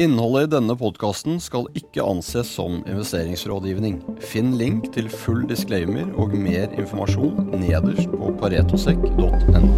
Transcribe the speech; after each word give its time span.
Innholdet 0.00 0.46
i 0.46 0.52
denne 0.54 0.72
podkasten 0.80 1.34
skal 1.44 1.66
ikke 1.76 2.00
anses 2.00 2.48
som 2.56 2.78
investeringsrådgivning. 2.88 3.98
Finn 4.24 4.54
link 4.56 4.86
til 4.94 5.10
full 5.12 5.42
disclaimer 5.50 6.06
og 6.16 6.32
mer 6.40 6.72
informasjon 6.72 7.50
nederst 7.60 8.08
på 8.14 8.30
paretosekk.no. 8.40 9.68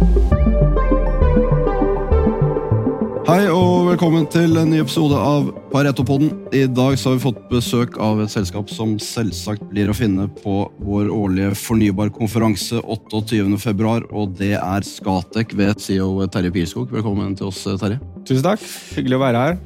Hei 3.27 3.49
og 3.51 3.89
velkommen 3.89 4.29
til 4.31 4.55
en 4.61 4.71
ny 4.71 4.79
episode 4.85 5.19
av 5.19 5.51
Paretopodden. 5.73 6.31
I 6.55 6.63
dag 6.71 6.95
så 6.95 7.11
har 7.11 7.19
vi 7.19 7.25
fått 7.25 7.43
besøk 7.51 7.99
av 7.99 8.23
et 8.23 8.31
selskap 8.31 8.71
som 8.71 8.95
selvsagt 9.03 9.67
blir 9.75 9.91
å 9.91 9.97
finne 9.97 10.29
på 10.39 10.69
vår 10.87 11.11
årlige 11.11 11.51
fornybarkonferanse 11.65 12.79
28.2, 12.79 14.07
og 14.07 14.39
det 14.39 14.55
er 14.61 14.87
Skatek 14.87 15.51
ved 15.59 15.83
CEO 15.83 16.15
Terje 16.31 16.55
Pilskog. 16.55 16.95
Velkommen 16.95 17.35
til 17.35 17.51
oss, 17.51 17.65
Terje. 17.67 17.99
Tusen 18.23 18.47
takk. 18.47 18.63
Hyggelig 18.95 19.19
å 19.19 19.25
være 19.27 19.47
her. 19.49 19.63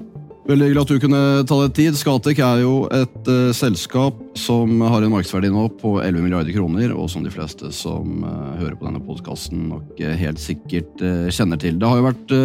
Veldig 0.47 0.69
hyggelig 0.69 0.83
at 0.85 0.91
du 0.93 1.01
kunne 1.03 1.21
ta 1.43 1.55
deg 1.59 1.73
tid. 1.75 1.95
Skatek 1.99 2.39
er 2.39 2.61
jo 2.61 2.75
et 2.95 3.27
uh, 3.27 3.49
selskap 3.51 4.15
som 4.39 4.79
har 4.79 5.03
en 5.03 5.11
markedsverdi 5.11 5.49
nå 5.51 5.65
på 5.81 5.97
11 5.99 6.23
milliarder 6.23 6.55
kroner, 6.55 6.93
og 6.95 7.09
som 7.11 7.25
de 7.25 7.33
fleste 7.33 7.67
som 7.75 8.23
uh, 8.23 8.55
hører 8.55 8.77
på 8.79 8.87
denne 8.87 9.03
podkasten 9.03 9.65
nok 9.73 9.99
uh, 9.99 10.13
helt 10.15 10.39
sikkert 10.39 11.03
kjenner 11.35 11.59
til. 11.59 11.75
Det 11.75 11.91
har 11.91 11.99
jo 11.99 12.07
vært 12.07 12.35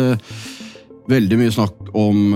veldig 1.12 1.38
mye 1.38 1.54
snakk 1.54 1.78
om 1.98 2.34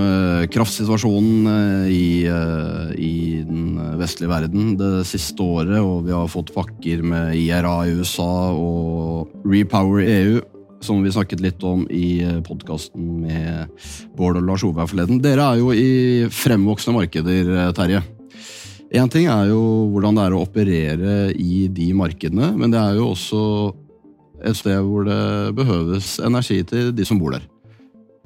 kraftsituasjonen 0.50 1.86
i, 1.90 2.26
i, 2.26 3.12
den 3.46 3.76
vestlige 3.98 4.30
verden 4.30 4.72
det 4.78 5.04
siste 5.06 5.42
året, 5.42 5.78
og 5.78 6.08
vi 6.08 6.14
har 6.14 6.30
fått 6.30 6.50
pakker 6.54 7.04
med 7.06 7.38
IRA 7.38 7.76
i 7.86 7.94
USA 7.94 8.50
og 8.50 9.46
Repower 9.46 10.02
EU 10.02 10.42
som 10.80 11.02
vi 11.02 11.12
snakket 11.12 11.40
litt 11.40 11.62
om 11.66 11.86
i 11.90 12.22
eh, 12.24 12.40
podkasten 12.44 13.06
med 13.22 13.72
Bård 14.16 14.38
og 14.40 14.46
Lars 14.46 14.64
Ove 14.66 14.86
forleden. 14.88 15.20
Dere 15.24 15.48
er 15.52 15.60
jo 15.60 15.72
i 15.72 16.26
fremvoksende 16.32 17.00
markeder, 17.00 17.50
eh, 17.54 17.72
Terje. 17.76 18.02
Én 18.96 19.10
ting 19.10 19.26
er 19.30 19.50
jo 19.50 19.60
hvordan 19.90 20.18
det 20.18 20.26
er 20.26 20.36
å 20.36 20.44
operere 20.44 21.16
i 21.34 21.66
de 21.72 21.88
markedene, 21.96 22.52
men 22.54 22.70
det 22.72 22.80
er 22.80 23.00
jo 23.00 23.10
også 23.14 23.42
et 24.46 24.58
sted 24.58 24.78
hvor 24.84 25.06
det 25.08 25.56
behøves 25.56 26.16
energi 26.22 26.60
til 26.68 26.92
de 26.94 27.06
som 27.08 27.18
bor 27.18 27.34
der. 27.34 27.44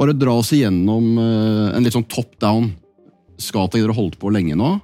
Bare 0.00 0.16
dra 0.16 0.34
oss 0.40 0.52
igjennom 0.56 1.16
eh, 1.20 1.66
en 1.76 1.86
litt 1.86 1.96
sånn 1.96 2.08
top 2.10 2.36
down. 2.42 2.72
Skatek 3.40 3.80
dere 3.80 3.96
holdt 3.96 4.18
på 4.20 4.32
lenge 4.32 4.56
nå, 4.58 4.74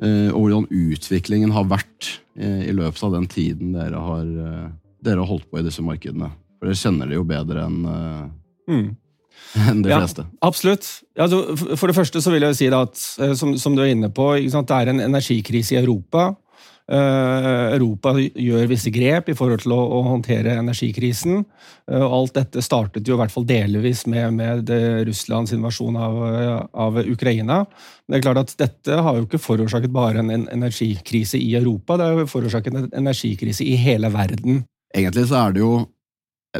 og 0.00 0.36
hvordan 0.36 0.64
utviklingen 0.72 1.52
har 1.52 1.66
vært 1.68 2.08
i 2.40 2.72
løpet 2.72 3.02
av 3.04 3.12
den 3.12 3.26
tiden 3.28 3.74
dere 3.76 4.00
har, 4.00 4.30
dere 5.04 5.20
har 5.20 5.28
holdt 5.28 5.44
på 5.52 5.60
i 5.60 5.64
disse 5.64 5.84
markedene. 5.84 6.30
For 6.66 6.72
dere 6.72 6.82
kjenner 6.82 7.10
det 7.10 7.14
jo 7.14 7.26
bedre 7.28 7.66
enn 7.68 7.82
uh, 7.86 8.24
mm. 8.72 8.88
enn 9.70 9.84
de 9.84 9.92
ja, 9.92 10.00
fleste. 10.00 10.24
Absolutt. 10.42 10.88
Altså, 11.14 11.44
for 11.78 11.86
det 11.86 11.94
første 11.94 12.22
så 12.24 12.32
vil 12.34 12.42
jeg 12.48 12.58
si 12.58 12.66
at, 12.74 13.04
eh, 13.22 13.36
som, 13.38 13.54
som, 13.60 13.76
du 13.76 13.84
er 13.84 13.92
inne 13.92 14.10
på, 14.10 14.32
det 14.42 14.74
er 14.74 14.90
en 14.90 15.04
energikrise 15.04 15.76
i 15.76 15.78
Europa. 15.78 16.32
Uh, 16.86 17.74
Europa 17.74 18.12
gjør 18.14 18.68
visse 18.70 18.92
grep 18.94 19.30
i 19.30 19.34
forhold 19.38 19.64
til 19.64 19.72
å, 19.74 19.78
å 19.78 20.02
håndtere 20.06 20.58
energikrisen. 20.58 21.40
Alt 21.86 22.36
dette 22.38 22.62
startet 22.62 23.06
jo 23.06 23.16
i 23.16 23.20
hvert 23.22 23.34
fall 23.34 23.46
delvis 23.46 24.04
med, 24.10 24.34
med 24.38 24.70
Russlands 25.06 25.54
invasjon 25.54 25.98
av, 25.98 26.20
av, 26.70 27.00
Ukraina. 27.06 27.62
Det 28.06 28.18
er 28.18 28.26
klart 28.26 28.42
at 28.42 28.54
dette 28.58 29.02
har 29.02 29.18
jo 29.18 29.26
ikke 29.26 29.42
forårsaket 29.42 29.94
bare 29.94 30.22
en, 30.22 30.34
en 30.34 30.48
energikrise 30.58 31.38
i 31.38 31.54
Europa, 31.58 31.98
det 31.98 32.10
har 32.10 32.22
jo 32.22 32.30
forårsaket 32.34 32.74
en 32.74 32.88
energikrise 33.02 33.66
i 33.66 33.78
hele 33.82 34.10
verden. 34.14 34.64
Egentlig 34.94 35.26
så 35.30 35.42
er 35.42 35.56
det 35.56 35.66
jo 35.66 35.74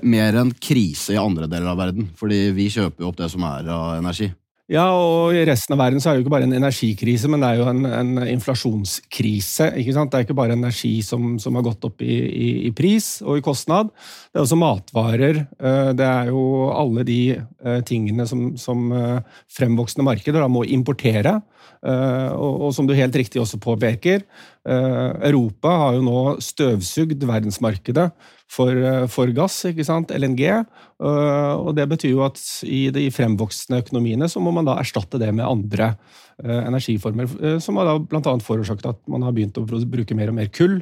mer 0.02 0.36
en 0.40 0.50
krise 0.52 1.14
i 1.14 1.20
andre 1.20 1.48
deler 1.50 1.70
av 1.72 1.78
verden, 1.80 2.10
fordi 2.18 2.50
vi 2.56 2.68
kjøper 2.72 3.04
jo 3.04 3.12
opp 3.12 3.20
det 3.20 3.30
som 3.32 3.46
er 3.48 3.70
av 3.72 3.94
energi. 4.00 4.32
Ja, 4.66 4.88
og 4.98 5.30
i 5.30 5.44
resten 5.46 5.76
av 5.76 5.78
verden 5.78 6.02
så 6.02 6.10
er 6.10 6.16
det 6.16 6.20
jo 6.20 6.24
ikke 6.24 6.32
bare 6.32 6.46
en 6.48 6.56
energikrise, 6.56 7.28
men 7.30 7.38
det 7.38 7.52
er 7.52 7.60
jo 7.60 7.68
en, 7.70 7.84
en 7.86 8.24
inflasjonskrise. 8.32 9.68
ikke 9.78 9.92
sant? 9.94 10.10
Det 10.10 10.18
er 10.18 10.26
ikke 10.26 10.38
bare 10.40 10.56
energi 10.58 10.96
som, 11.06 11.36
som 11.38 11.54
har 11.54 11.62
gått 11.68 11.86
opp 11.86 12.02
i, 12.02 12.16
i, 12.26 12.48
i, 12.66 12.72
pris 12.74 13.20
og 13.22 13.38
i 13.38 13.44
kostnad. 13.46 13.92
Det 14.26 14.40
er 14.40 14.42
også 14.42 14.58
matvarer. 14.58 15.38
Eh, 15.54 15.92
det 15.94 16.08
er 16.08 16.32
jo 16.32 16.42
alle 16.74 17.06
de 17.06 17.20
eh, 17.36 17.78
tingene 17.86 18.26
som, 18.26 18.48
som 18.58 18.90
eh, 18.90 19.38
fremvoksende 19.54 20.08
markeder 20.08 20.42
da 20.42 20.50
må 20.50 20.66
importere. 20.66 21.38
Og, 21.86 22.62
og 22.66 22.70
som 22.74 22.86
du 22.88 22.94
helt 22.96 23.14
riktig 23.14 23.38
også 23.38 23.60
påpeker, 23.62 24.24
Europa 24.66 25.70
har 25.70 25.94
jo 25.94 26.02
nå 26.02 26.20
støvsugd 26.42 27.20
verdensmarkedet 27.22 28.08
for, 28.50 28.70
eh, 28.70 29.06
for, 29.06 29.26
gass? 29.34 29.64
LNG. 29.64 30.42
Eh, 30.46 31.54
og 31.56 31.74
det 31.76 31.88
betyr 31.90 32.14
jo 32.14 32.24
at 32.26 32.40
i 32.64 32.88
de 32.94 33.08
fremvoksende 33.10 33.82
økonomiene 33.82 34.28
så 34.30 34.40
må 34.40 34.52
man 34.54 34.68
da 34.68 34.78
erstatte 34.80 35.20
det 35.20 35.32
med 35.34 35.46
andre 35.46 35.96
eh, 36.42 36.62
energiformer, 36.66 37.28
som 37.60 37.76
har 37.76 37.90
da 37.90 37.98
bl.a. 37.98 38.38
forårsaket 38.38 38.90
at 38.94 39.02
man 39.10 39.26
har 39.26 39.34
begynt 39.36 39.58
å 39.58 39.66
bruke 39.66 40.16
mer 40.16 40.32
og 40.32 40.40
mer 40.40 40.50
kull 40.52 40.80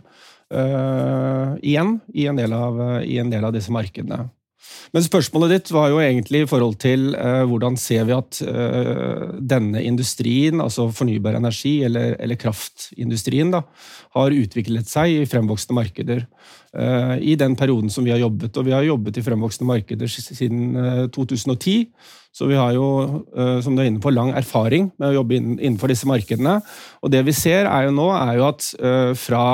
igjen 0.54 1.94
i 2.14 2.26
en, 2.28 2.38
av, 2.52 2.76
i 3.02 3.16
en 3.18 3.30
del 3.32 3.46
av 3.48 3.54
disse 3.56 3.72
markedene. 3.74 4.28
Men 4.94 5.02
spørsmålet 5.02 5.50
ditt 5.50 5.70
var 5.75 5.91
jo 5.91 6.00
egentlig 6.02 6.44
i 6.44 6.48
forhold 6.48 6.76
til 6.82 7.14
eh, 7.19 7.42
hvordan 7.50 7.76
ser 7.80 8.06
vi 8.06 8.14
at 8.14 8.38
eh, 8.47 9.25
denne 9.42 9.82
industrien, 9.82 10.62
altså 10.62 10.86
fornybar 10.94 11.38
energi, 11.38 11.80
eller, 11.86 12.14
eller 12.22 12.38
kraftindustrien, 12.38 13.50
da, 13.54 13.64
har 14.14 14.36
utviklet 14.36 14.91
seg 14.91 15.16
i 15.16 15.28
fremvoksende 15.30 15.78
markeder. 15.80 16.26
eh, 16.78 17.16
I 17.32 17.34
den 17.41 17.56
perioden 17.58 17.91
som 17.91 18.06
vi 18.06 18.14
har 18.14 18.22
jobbet, 18.22 18.56
og 18.56 18.69
vi 18.69 18.76
har 18.76 18.86
jobbet 18.86 19.19
i 19.19 19.26
fremvoksende 19.26 19.70
markeder 19.72 20.10
siden 20.14 21.10
2010. 21.14 21.88
Så 22.34 22.46
vi 22.50 22.56
har 22.58 22.72
jo, 22.75 22.86
som 23.62 23.76
du 23.76 23.82
er 23.82 23.86
inne 23.86 24.02
på, 24.02 24.10
lang 24.10 24.32
erfaring 24.34 24.88
med 24.98 25.12
å 25.12 25.20
jobbe 25.20 25.36
innenfor 25.38 25.92
disse 25.92 26.08
markedene. 26.10 26.56
Og 26.98 27.12
det 27.14 27.20
vi 27.28 27.34
ser 27.34 27.69
er 27.70 27.86
jo 27.86 27.92
nå, 27.94 28.08
er 28.10 28.41
jo 28.41 28.48
at 28.48 28.66
fra 29.22 29.44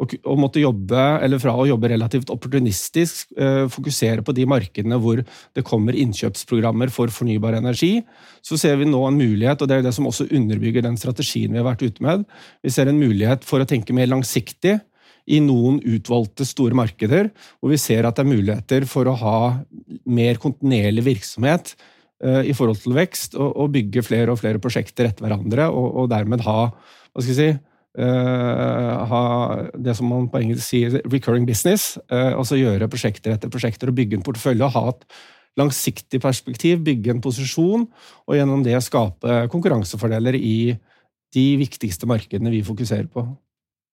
å 0.00 0.34
måtte 0.38 0.62
jobbe, 0.62 1.00
eller 1.24 1.40
fra 1.42 1.52
å 1.52 1.66
jobbe 1.68 1.90
relativt 1.92 2.30
opportunistisk, 2.32 3.32
eh, 3.36 3.66
fokusere 3.68 4.24
på 4.24 4.34
de 4.36 4.46
markedene 4.48 4.98
hvor 5.00 5.20
det 5.20 5.64
kommer 5.66 5.96
innkjøpsprogrammer 5.98 6.90
for 6.90 7.12
fornybar 7.12 7.58
energi, 7.58 8.00
så 8.42 8.58
ser 8.58 8.78
vi 8.80 8.88
nå 8.88 9.02
en 9.06 9.18
mulighet, 9.18 9.60
og 9.60 9.68
det 9.68 9.78
er 9.78 9.82
det 9.82 9.94
som 9.94 10.08
også 10.08 10.30
underbygger 10.30 10.86
den 10.86 10.96
strategien 10.96 11.52
vi 11.52 11.60
har 11.60 11.68
vært 11.68 11.84
ute 11.84 12.04
med. 12.04 12.24
Vi 12.64 12.72
ser 12.72 12.88
en 12.88 13.00
mulighet 13.00 13.44
for 13.44 13.60
å 13.60 13.68
tenke 13.68 13.92
mer 13.96 14.08
langsiktig 14.08 14.78
i 15.30 15.40
noen 15.44 15.78
utvalgte 15.84 16.46
store 16.48 16.74
markeder, 16.74 17.30
hvor 17.60 17.74
vi 17.74 17.80
ser 17.80 18.08
at 18.08 18.16
det 18.16 18.24
er 18.24 18.32
muligheter 18.32 18.86
for 18.88 19.10
å 19.10 19.18
ha 19.20 19.38
mer 20.08 20.40
kontinuerlig 20.40 21.04
virksomhet 21.06 21.74
eh, 22.24 22.48
i 22.50 22.56
forhold 22.56 22.80
til 22.82 22.96
vekst, 22.96 23.36
og, 23.36 23.68
bygge 23.74 24.06
flere 24.06 24.32
og 24.32 24.40
flere 24.40 24.62
prosjekter 24.62 25.10
etter 25.10 25.26
hverandre, 25.26 25.68
og, 25.68 25.92
og 26.02 26.10
dermed 26.12 26.46
ha 26.48 26.70
hva 26.70 27.22
skal 27.22 27.34
jeg 27.34 27.38
si, 27.38 27.69
Uh, 27.98 29.02
ha 29.10 29.22
det 29.74 29.96
som 29.98 30.06
man 30.06 30.28
på 30.30 30.38
engelsk 30.38 30.62
sier 30.62 31.00
recurring 31.10 31.46
business. 31.48 31.96
Uh, 32.06 32.38
altså 32.38 32.58
gjøre 32.60 32.88
prosjekter 32.90 33.34
etter 33.34 33.50
prosjekter 33.50 33.90
og 33.90 33.96
bygge 33.98 34.18
en 34.18 34.24
portefølje. 34.26 34.62
og 34.68 34.74
Ha 34.76 34.84
et 34.92 35.06
langsiktig 35.58 36.20
perspektiv, 36.22 36.84
bygge 36.86 37.10
en 37.10 37.22
posisjon, 37.24 37.88
og 38.26 38.38
gjennom 38.38 38.62
det 38.62 38.78
skape 38.86 39.44
konkurransefordeler 39.50 40.38
i 40.38 40.76
de 41.34 41.46
viktigste 41.58 42.06
markedene 42.10 42.52
vi 42.52 42.62
fokuserer 42.66 43.10
på. 43.10 43.26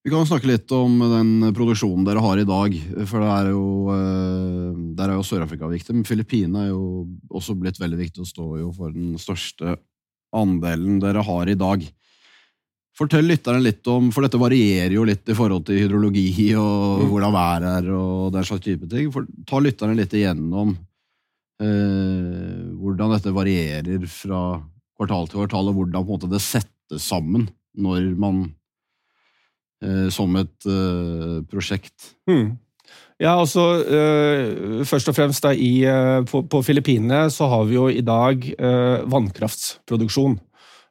Vi 0.06 0.14
kan 0.14 0.28
snakke 0.30 0.48
litt 0.48 0.72
om 0.72 1.02
den 1.02 1.50
produksjonen 1.58 2.06
dere 2.08 2.22
har 2.24 2.40
i 2.40 2.48
dag. 2.48 2.78
for 3.10 3.26
det 3.26 3.32
er 3.34 3.50
jo, 3.52 3.66
uh, 3.90 4.94
Der 4.96 5.10
er 5.10 5.18
jo 5.18 5.26
Sør-Afrika 5.26 5.68
viktig, 5.68 5.96
men 5.96 6.06
Filippinene 6.06 6.68
er 6.68 6.70
jo 6.70 7.08
også 7.34 7.58
blitt 7.58 7.82
veldig 7.82 7.98
viktig 7.98 8.22
og 8.22 8.30
står 8.30 8.60
jo 8.62 8.72
for 8.78 8.94
den 8.94 9.18
største 9.18 9.80
andelen 10.36 11.02
dere 11.02 11.26
har 11.26 11.50
i 11.50 11.58
dag. 11.58 11.82
Fortell 12.98 13.28
lytterne 13.30 13.62
litt 13.62 13.86
om, 13.94 14.10
for 14.14 14.26
dette 14.26 14.40
varierer 14.42 14.96
jo 14.96 15.04
litt 15.06 15.30
i 15.30 15.36
forhold 15.38 15.68
til 15.68 15.84
hydrologi 15.84 16.32
og 16.58 17.04
mm. 17.04 17.10
hvordan 17.12 17.36
været 17.36 17.68
er 17.70 17.90
og 17.94 18.32
den 18.34 18.48
slags 18.48 18.66
type 18.66 18.90
ting. 18.90 19.12
For, 19.14 19.28
ta 19.46 19.62
lytterne 19.62 19.98
litt 20.00 20.16
igjennom 20.18 20.74
eh, 21.62 22.64
hvordan 22.74 23.14
dette 23.14 23.36
varierer 23.36 24.08
fra 24.10 24.42
kvartal 24.98 25.30
til 25.30 25.44
kvartal, 25.44 25.70
og 25.70 25.78
hvordan 25.78 26.08
måte 26.08 26.32
det 26.32 26.42
settes 26.42 27.06
sammen 27.06 27.46
når 27.78 28.08
man 28.18 28.48
eh, 29.86 30.08
Som 30.10 30.34
et 30.40 30.66
eh, 30.66 31.44
prosjekt. 31.52 32.16
Mm. 32.26 32.56
Ja, 33.22 33.40
altså 33.40 33.84
øh, 33.84 34.86
Først 34.86 35.10
og 35.10 35.16
fremst 35.18 35.44
da, 35.44 35.54
i, 35.54 35.86
øh, 35.86 36.26
på, 36.26 36.42
på 36.42 36.62
Filippinene 36.62 37.30
så 37.34 37.48
har 37.50 37.64
vi 37.70 37.76
jo 37.76 37.88
i 37.90 38.02
dag 38.02 38.42
øh, 38.60 39.12
vannkraftsproduksjon. 39.12 40.40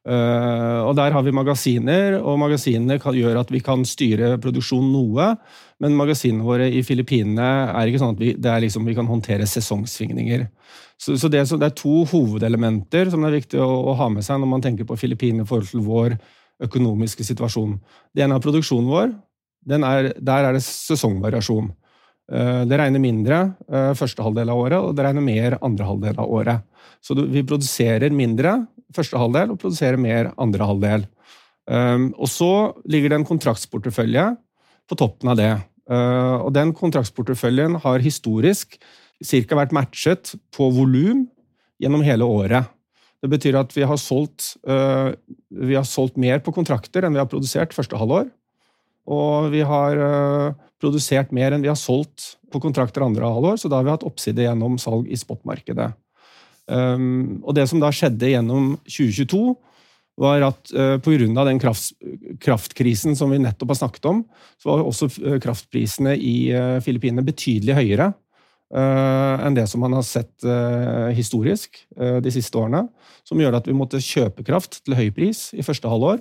Uh, 0.06 0.87
og 0.87 0.93
Der 0.94 1.11
har 1.11 1.23
vi 1.26 1.35
magasiner, 1.35 2.20
og 2.20 2.38
magasinene 2.38 3.00
kan, 3.03 3.14
gjør 3.17 3.41
at 3.41 3.49
vi 3.50 3.58
kan 3.64 3.82
styre 3.82 4.37
produksjonen 4.38 4.93
noe. 4.94 5.32
Men 5.82 5.97
magasinene 5.99 6.47
våre 6.47 6.69
i 6.70 6.85
Filippinene 6.87 7.49
er 7.73 7.91
ikke 7.91 8.00
sånn 8.05 8.14
at 8.14 8.23
vi, 8.23 8.37
liksom, 8.38 8.87
vi 8.87 8.94
kan 8.94 9.08
håndtere 9.11 9.49
sesongsvingninger. 9.50 10.47
Så, 10.97 11.17
så 11.19 11.29
det, 11.29 11.43
det, 11.50 11.67
er 11.67 11.75
to 11.76 12.05
hovedelementer 12.08 13.11
som 13.11 13.25
det 13.25 13.32
er 13.32 13.38
viktig 13.41 13.58
å, 13.61 13.67
å, 13.91 13.97
ha 13.99 14.06
med 14.12 14.25
seg 14.25 14.38
når 14.41 14.53
man 14.55 14.62
tenker 14.64 14.87
på 14.88 14.97
Filippinene 14.97 15.44
i 15.44 15.49
forhold 15.49 15.75
til 15.75 15.82
vår 15.85 16.14
økonomiske 16.64 17.26
situasjon. 17.26 17.75
Det 18.14 18.25
ene 18.25 18.38
er 18.38 18.47
produksjonen 18.47 18.93
vår. 18.93 19.11
Er, 19.67 20.12
der 20.14 20.47
er 20.47 20.55
det 20.55 20.62
sesongvariasjon. 20.64 21.73
Uh, 22.31 22.62
det 22.67 22.79
regner 22.79 23.03
mindre 23.03 23.43
uh, 23.67 23.91
første 23.99 24.23
halvdel 24.23 24.55
av 24.55 24.62
året, 24.62 24.79
og 24.79 24.94
det 24.94 25.05
regner 25.05 25.26
mer 25.26 25.58
andre 25.67 25.91
halvdel 25.91 26.23
av 26.23 26.32
året. 26.38 26.64
Så 27.03 27.19
vi 27.19 27.43
produserer 27.47 28.14
mindre 28.14 28.61
første 28.94 29.19
halvdel 29.19 29.55
og 29.55 29.61
produsere 29.62 30.00
mer 30.00 30.33
andre 30.41 30.69
halvdel. 30.69 31.06
Um, 31.67 32.12
og 32.15 32.31
så 32.31 32.50
ligger 32.87 33.11
det 33.11 33.21
en 33.21 33.27
kontraktsportefølje 33.27 34.29
på 34.87 34.99
toppen 34.99 35.33
av 35.33 35.41
det. 35.41 35.53
Uh, 35.91 36.47
og 36.47 36.53
den 36.55 36.73
kontraktsporteføljen 36.77 37.81
har 37.83 38.05
historisk 38.05 38.79
ca. 39.25 39.59
vært 39.59 39.75
matchet 39.75 40.35
på 40.55 40.71
volum 40.75 41.27
gjennom 41.83 42.05
hele 42.06 42.27
året. 42.27 42.71
Det 43.23 43.31
betyr 43.33 43.59
at 43.59 43.73
vi 43.75 43.87
har, 43.88 43.99
solgt, 43.99 44.55
uh, 44.69 45.11
vi 45.50 45.75
har 45.75 45.87
solgt 45.89 46.19
mer 46.21 46.43
på 46.44 46.55
kontrakter 46.55 47.06
enn 47.06 47.17
vi 47.17 47.23
har 47.23 47.31
produsert 47.31 47.75
første 47.75 47.99
halvår. 47.99 48.29
Og 49.06 49.50
vi 49.53 49.62
har 49.67 49.99
uh, 49.99 50.55
produsert 50.82 51.32
mer 51.35 51.55
enn 51.55 51.65
vi 51.65 51.71
har 51.71 51.79
solgt 51.79 52.37
på 52.53 52.62
kontrakter 52.62 53.03
andre 53.03 53.27
halvår, 53.27 53.59
så 53.59 53.71
da 53.71 53.81
har 53.81 53.87
vi 53.87 53.94
hatt 53.94 54.06
oppside 54.06 54.47
gjennom 54.47 54.79
salg 54.82 55.09
i 55.11 55.19
spotmarkedet. 55.19 55.91
Um, 56.67 57.39
og 57.47 57.55
det 57.55 57.69
som 57.71 57.79
da 57.83 57.93
skjedde 57.95 58.33
gjennom 58.33 58.75
2022, 58.91 59.55
var 60.17 60.45
at 60.47 60.73
uh, 60.73 60.97
pga. 61.05 61.45
den 61.45 61.61
kraft, 61.61 61.93
kraftkrisen 62.41 63.17
som 63.17 63.31
vi 63.31 63.41
nettopp 63.43 63.75
har 63.75 63.81
snakket 63.83 64.09
om, 64.09 64.23
så 64.61 64.71
var 64.71 64.85
også 64.85 65.11
uh, 65.21 65.37
kraftprisene 65.43 66.17
i 66.17 66.37
uh, 66.57 66.79
Filippinene 66.85 67.25
betydelig 67.27 67.77
høyere 67.77 68.09
uh, 68.11 69.45
enn 69.45 69.59
det 69.59 69.67
som 69.69 69.85
man 69.85 69.95
har 69.99 70.07
sett 70.07 70.47
historisk 71.17 71.79
de 71.97 72.33
siste 72.33 72.57
årene. 72.59 72.87
Som 73.27 73.41
gjør 73.41 73.59
at 73.59 73.69
vi 73.69 73.77
måtte 73.77 74.03
kjøpe 74.03 74.45
kraft 74.47 74.81
til 74.85 74.97
høy 74.97 75.11
pris 75.15 75.51
i 75.55 75.65
første 75.67 75.89
halvår. 75.91 76.21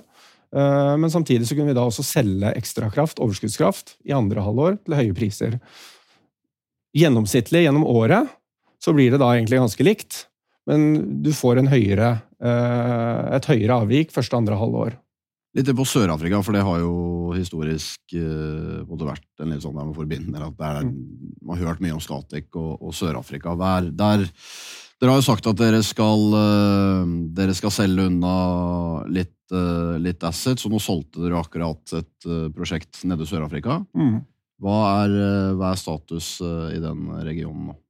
men 0.52 1.10
samtidig 1.10 1.46
så 1.46 1.54
kunne 1.54 1.68
vi 1.68 1.76
da 1.76 1.84
også 1.84 2.04
selge 2.06 2.52
ekstrakraft, 2.56 3.18
overskuddskraft, 3.18 3.96
i 4.06 4.14
andre 4.14 4.40
halvår 4.40 4.78
til 4.84 4.94
høye 4.94 5.14
priser. 5.14 5.58
Gjennomsnittlig 6.96 7.66
gjennom 7.66 7.84
året 7.84 8.30
så 8.82 8.94
blir 8.94 9.10
det 9.10 9.20
da 9.20 9.32
egentlig 9.34 9.58
ganske 9.60 9.86
likt 9.86 10.26
men 10.66 10.86
du 11.22 11.30
får 11.34 11.62
høyere, 11.70 12.12
eh, 12.42 13.34
et 13.36 13.50
høyere 13.50 13.82
avvik 13.82 14.14
første 14.14 14.38
andre 14.38 14.58
halvår. 14.58 14.96
Litt 15.56 15.70
på 15.72 15.86
Sør-Afrika, 15.88 16.42
for 16.44 16.52
det 16.52 16.64
har 16.66 16.82
jo 16.82 16.96
historisk 17.32 18.12
både 18.12 19.06
vært 19.08 19.40
en 19.40 19.54
litt 19.54 19.62
sånn 19.64 19.76
der 19.78 19.86
man 19.86 19.96
forbinder 19.96 20.42
at 20.44 20.58
det 20.58 20.66
er, 20.68 20.84
mm. 20.84 20.98
Man 21.46 21.56
har 21.56 21.70
hørt 21.70 21.80
mye 21.80 21.94
om 21.96 22.02
Skatek 22.02 22.58
og, 22.60 22.82
og 22.84 22.92
Sør-Afrika. 22.92 23.54
Dere 23.56 25.08
har 25.08 25.16
jo 25.16 25.24
sagt 25.24 25.48
at 25.48 25.56
dere 25.56 25.80
skal, 25.86 26.26
uh, 26.36 27.08
dere 27.38 27.56
skal 27.56 27.72
selge 27.72 28.04
unna 28.10 28.36
litt, 29.08 29.32
litt 30.02 30.28
assets, 30.28 30.66
og 30.66 30.74
nå 30.74 30.82
solgte 30.82 31.22
dere 31.22 31.40
akkurat 31.40 31.96
et 32.02 32.28
prosjekt 32.52 33.04
nede 33.08 33.24
i 33.24 33.30
Sør-Afrika. 33.30 33.78
Mm. 33.96 34.20
Hva, 34.60 34.78
hva, 35.56 35.72
er 35.72 35.80
status 35.80 36.34
i 36.74 36.80
den 36.82 37.08
regionen 37.24 37.70
nå? 37.70 37.80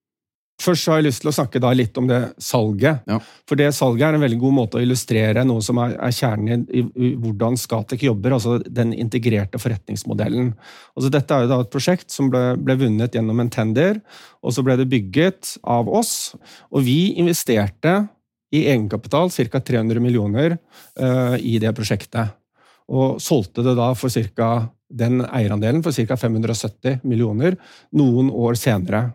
Først 0.66 0.88
har 0.90 0.98
jeg 0.98 1.06
lyst 1.06 1.22
til 1.22 1.30
å 1.30 1.34
snakke 1.36 1.60
litt 1.78 1.98
om 2.00 2.08
det 2.10 2.20
salget. 2.42 3.04
Ja. 3.06 3.20
For 3.46 3.58
det 3.58 3.68
salget 3.76 4.08
er 4.08 4.16
en 4.16 4.24
veldig 4.24 4.38
god 4.40 4.56
måte 4.56 4.78
å 4.78 4.82
illustrere 4.82 5.44
noe 5.46 5.62
som 5.62 5.78
er, 5.82 5.94
er 6.02 6.14
kjernen 6.14 6.64
i, 6.66 6.82
i, 6.82 7.12
hvordan 7.22 7.58
Scatec 7.60 8.02
jobber, 8.02 8.34
altså 8.34 8.58
den 8.66 8.92
integrerte 8.96 9.60
forretningsmodellen. 9.62 10.52
Altså 10.96 11.12
dette 11.14 11.36
er 11.36 11.44
jo 11.46 11.52
da 11.52 11.60
et 11.62 11.72
prosjekt 11.72 12.10
som 12.14 12.30
ble, 12.32 12.56
ble, 12.58 12.78
vunnet 12.82 13.14
gjennom 13.14 13.40
en 13.42 13.52
tender, 13.52 14.00
og 14.42 14.54
så 14.56 14.64
ble 14.66 14.78
det 14.80 14.88
bygget 14.90 15.56
av 15.62 15.88
oss. 15.88 16.34
Og 16.72 16.82
vi 16.86 17.14
investerte 17.20 17.98
i 18.54 18.64
egenkapital 18.70 19.30
ca. 19.30 19.60
300 19.60 20.02
millioner 20.02 20.56
uh, 21.00 21.36
i 21.38 21.58
det 21.62 21.72
prosjektet. 21.76 22.34
Og 22.86 23.20
solgte 23.22 23.64
det 23.66 23.74
da 23.78 23.90
for 23.98 24.12
cirka, 24.12 24.68
den 24.86 25.24
eierandelen 25.26 25.82
for 25.82 25.94
ca. 25.94 26.18
570 26.18 27.02
millioner 27.06 27.58
noen 27.98 28.30
år 28.30 28.58
senere. 28.58 29.08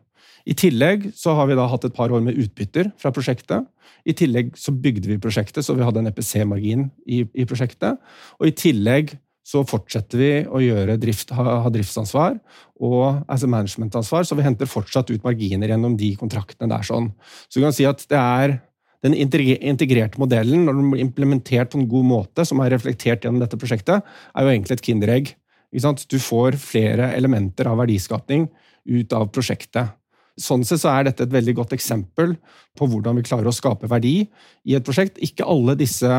I 0.45 0.55
tillegg 0.57 1.09
så 1.17 1.35
har 1.37 1.49
vi 1.49 1.57
da 1.57 1.67
hatt 1.69 1.85
et 1.87 1.95
par 1.95 2.13
år 2.13 2.23
med 2.25 2.37
utbytter 2.39 2.91
fra 3.01 3.11
prosjektet. 3.13 3.67
I 4.07 4.15
tillegg 4.17 4.55
så 4.57 4.73
bygde 4.73 5.09
vi 5.11 5.19
prosjektet, 5.21 5.65
så 5.65 5.75
vi 5.77 5.85
hadde 5.85 6.01
en 6.01 6.09
EPC-margin 6.09 6.87
i, 7.05 7.23
i, 7.25 7.45
prosjektet. 7.49 7.99
Og 8.39 8.49
i 8.49 8.55
tillegg 8.57 9.13
så 9.45 9.63
fortsetter 9.67 10.21
vi 10.21 10.31
å 10.45 10.61
gjøre 10.61 10.97
drift, 11.01 11.33
ha, 11.35 11.61
ha 11.65 11.69
driftsansvar 11.73 12.37
og 12.81 13.23
as 13.31 13.45
a 13.45 13.49
management-ansvar, 13.49 14.25
så 14.25 14.37
vi 14.37 14.45
henter 14.45 14.69
fortsatt 14.69 15.09
ut 15.11 15.23
marginer 15.25 15.73
gjennom 15.73 15.97
de 15.97 16.13
kontraktene 16.17 16.69
der. 16.71 16.85
sånn. 16.85 17.09
Så 17.49 17.59
du 17.59 17.65
kan 17.65 17.75
si 17.75 17.87
at 17.89 18.05
det 18.09 18.21
er 18.21 18.59
den 19.01 19.15
integrerte 19.17 20.21
modellen, 20.21 20.67
når 20.67 20.77
den 20.77 20.89
blir 20.93 21.01
implementert 21.01 21.71
på 21.71 21.79
en 21.79 21.87
god 21.89 22.05
måte, 22.05 22.45
som 22.45 22.61
er 22.61 22.73
reflektert 22.75 23.25
gjennom 23.25 23.41
dette 23.41 23.57
prosjektet, 23.57 24.05
er 24.05 24.45
jo 24.45 24.51
egentlig 24.53 24.77
et 24.77 24.85
kinderegg. 24.85 25.31
Du 25.71 26.19
får 26.19 26.57
flere 26.61 27.09
elementer 27.15 27.69
av 27.71 27.79
verdiskapning 27.81 28.45
ut 28.85 29.13
av 29.17 29.29
prosjektet. 29.33 29.97
Sånn 30.39 30.63
sett 30.67 30.83
så 30.83 30.91
er 30.93 31.09
dette 31.09 31.25
et 31.25 31.33
veldig 31.33 31.55
godt 31.57 31.73
eksempel 31.75 32.35
på 32.77 32.87
hvordan 32.87 33.17
vi 33.19 33.25
klarer 33.27 33.49
å 33.49 33.55
skape 33.55 33.89
verdi 33.91 34.21
i 34.67 34.77
et 34.77 34.85
prosjekt. 34.85 35.19
Ikke 35.23 35.47
alle 35.49 35.75
disse 35.79 36.09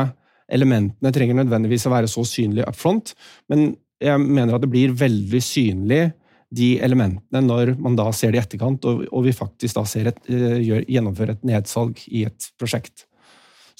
elementene 0.53 1.13
trenger 1.15 1.39
nødvendigvis 1.39 1.87
å 1.87 1.93
være 1.93 2.11
så 2.11 2.25
synlige 2.27 2.67
up 2.69 2.77
front, 2.77 3.13
men 3.49 3.71
jeg 4.03 4.19
mener 4.19 4.55
at 4.55 4.63
det 4.63 4.71
blir 4.71 4.93
veldig 4.99 5.41
synlig 5.43 6.03
de 6.53 6.75
elementene 6.85 7.41
når 7.41 7.73
man 7.81 7.95
da 7.97 8.09
ser 8.13 8.33
det 8.33 8.41
i 8.41 8.43
etterkant, 8.43 8.85
og, 8.85 9.17
vi 9.25 9.33
faktisk 9.33 9.79
da 9.79 9.85
et, 10.03 10.19
eh, 10.29 10.59
gjør, 10.61 10.85
gjennomfører 10.85 11.37
et 11.37 11.47
nedsalg 11.49 12.03
i 12.11 12.25
et 12.27 12.49
prosjekt. 12.61 13.07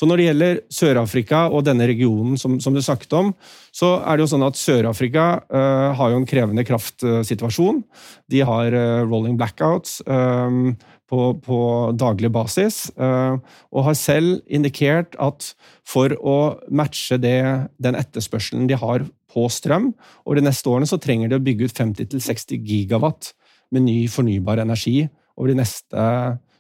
Så 0.04 0.08
Når 0.10 0.20
det 0.20 0.24
gjelder 0.26 0.58
Sør-Afrika 0.68 1.42
og 1.48 1.62
denne 1.64 1.86
regionen 1.88 2.36
som, 2.36 2.58
som, 2.60 2.76
du 2.76 2.82
snakket 2.84 3.14
om, 3.16 3.30
så 3.72 3.94
er 4.04 4.18
det 4.18 4.26
jo 4.26 4.32
sånn 4.34 4.44
at 4.44 4.58
Sør-Afrika 4.60 5.28
uh, 5.48 5.94
har 5.96 6.12
jo 6.12 6.18
en 6.20 6.26
krevende 6.28 6.66
kraftsituasjon. 6.68 7.80
De 8.28 8.42
har 8.44 8.76
uh, 8.76 9.06
rolling 9.08 9.38
blackouts 9.40 10.02
um, 10.04 10.74
på, 11.08 11.30
på, 11.46 11.62
daglig 11.96 12.34
basis, 12.36 12.90
og 12.98 13.80
har 13.86 13.96
selv 13.96 14.42
indikert 14.50 15.14
at 15.22 15.52
for 15.88 16.12
å 16.20 16.38
matche 16.74 17.20
det, 17.22 17.38
den 17.78 17.96
etterspørselen 18.00 18.66
de 18.68 18.80
har 18.82 19.06
på 19.32 19.46
strøm 19.48 19.92
over 20.26 20.42
de 20.42 20.48
neste 20.50 20.74
årene, 20.74 20.90
så 20.90 20.98
trenger 21.00 21.30
de 21.30 21.38
å 21.38 21.46
bygge 21.48 21.70
ut 21.70 21.84
50-60 21.84 22.66
gigawatt 22.66 23.36
med 23.72 23.86
ny 23.86 24.00
fornybar 24.10 24.64
energi 24.66 25.04
over 25.38 25.54
de 25.54 25.62
neste 25.62 26.08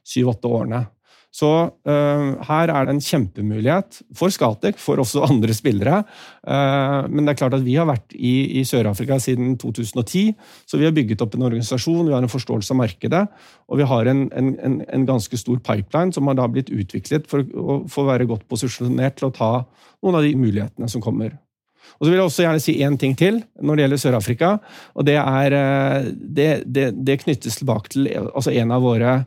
syv-åtte 0.06 0.54
årene. 0.54 0.86
Så 1.34 1.50
uh, 1.50 2.26
her 2.46 2.70
er 2.70 2.86
det 2.86 2.94
en 2.94 3.02
kjempemulighet 3.02 4.04
for 4.14 4.34
Skatek, 4.34 4.78
for 4.78 5.02
også 5.02 5.24
andre 5.32 5.56
spillere. 5.58 6.04
Uh, 6.46 7.10
men 7.10 7.26
det 7.26 7.34
er 7.34 7.40
klart 7.42 7.56
at 7.58 7.66
vi 7.66 7.74
har 7.80 7.88
vært 7.90 8.14
i, 8.14 8.60
i 8.60 8.66
Sør-Afrika 8.70 9.18
siden 9.22 9.56
2010, 9.62 10.36
så 10.70 10.78
vi 10.78 10.86
har 10.86 10.94
bygget 10.94 11.24
opp 11.26 11.34
en 11.34 11.48
organisasjon, 11.50 12.06
vi 12.06 12.14
har 12.14 12.22
en 12.22 12.32
forståelse 12.32 12.76
av 12.76 12.82
markedet, 12.84 13.24
og 13.66 13.82
vi 13.82 13.88
har 13.90 14.12
en, 14.12 14.28
en, 14.30 14.52
en, 14.62 14.78
en 14.86 15.08
ganske 15.10 15.40
stor 15.42 15.58
pipeline 15.66 16.14
som 16.14 16.30
har 16.30 16.38
da 16.38 16.46
blitt 16.52 16.70
utviklet 16.74 17.26
for, 17.32 17.48
for 17.90 18.04
å 18.04 18.12
være 18.12 18.30
godt 18.30 18.46
posisjonert 18.52 19.18
til 19.18 19.32
å 19.32 19.34
ta 19.34 19.54
noen 20.04 20.20
av 20.20 20.28
de 20.28 20.36
mulighetene 20.38 20.92
som 20.92 21.02
kommer. 21.02 21.34
Og 21.98 22.06
så 22.06 22.12
vil 22.12 22.20
jeg 22.20 22.28
også 22.28 22.46
gjerne 22.46 22.62
si 22.64 22.76
én 22.86 22.96
ting 23.00 23.16
til 23.18 23.42
når 23.62 23.76
det 23.76 23.84
gjelder 23.84 24.02
Sør-Afrika. 24.02 24.52
og 24.94 25.06
Det, 25.08 25.18
er, 25.20 25.56
eh, 25.58 26.12
det, 26.14 26.50
det, 26.66 26.86
det 27.06 27.22
knyttes 27.26 27.58
tilbake 27.60 27.94
til 27.96 28.08
altså 28.14 28.54
en 28.54 28.74
av 28.76 28.86
våre 28.86 29.18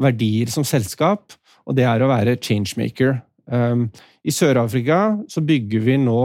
verdier 0.00 0.50
som 0.50 0.66
selskap 0.66 1.34
og 1.64 1.76
det 1.78 1.86
er 1.88 2.02
å 2.04 2.10
være 2.10 2.36
changemaker. 2.42 3.18
Um, 3.46 3.88
I 4.24 4.32
Sør-Afrika 4.32 5.16
så 5.30 5.42
bygger 5.44 5.84
vi 5.84 5.96
nå 6.00 6.20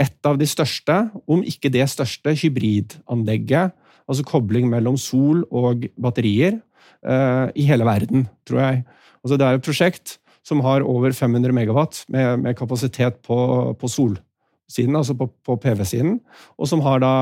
et 0.00 0.28
av 0.28 0.36
de 0.40 0.48
største, 0.48 0.96
om 1.24 1.42
ikke 1.44 1.72
det 1.72 1.86
største, 1.88 2.34
hybridanlegget, 2.36 3.72
altså 4.06 4.26
kobling 4.28 4.68
mellom 4.70 4.98
sol 5.00 5.42
og 5.48 5.88
batterier, 6.00 6.60
uh, 7.06 7.48
i 7.56 7.64
hele 7.68 7.88
verden, 7.88 8.28
tror 8.48 8.62
jeg. 8.62 8.84
Altså 9.24 9.40
det 9.40 9.48
er 9.48 9.58
et 9.58 9.66
prosjekt 9.66 10.18
som 10.46 10.62
har 10.62 10.84
over 10.86 11.10
500 11.16 11.54
megawatt 11.54 12.04
med, 12.12 12.44
med 12.44 12.56
kapasitet 12.58 13.18
på, 13.26 13.38
på 13.80 13.90
solsiden, 13.90 14.94
altså 14.94 15.16
på, 15.18 15.26
på 15.44 15.56
PV-siden, 15.64 16.20
og 16.54 16.70
som 16.70 16.84
har 16.86 17.02
da 17.02 17.14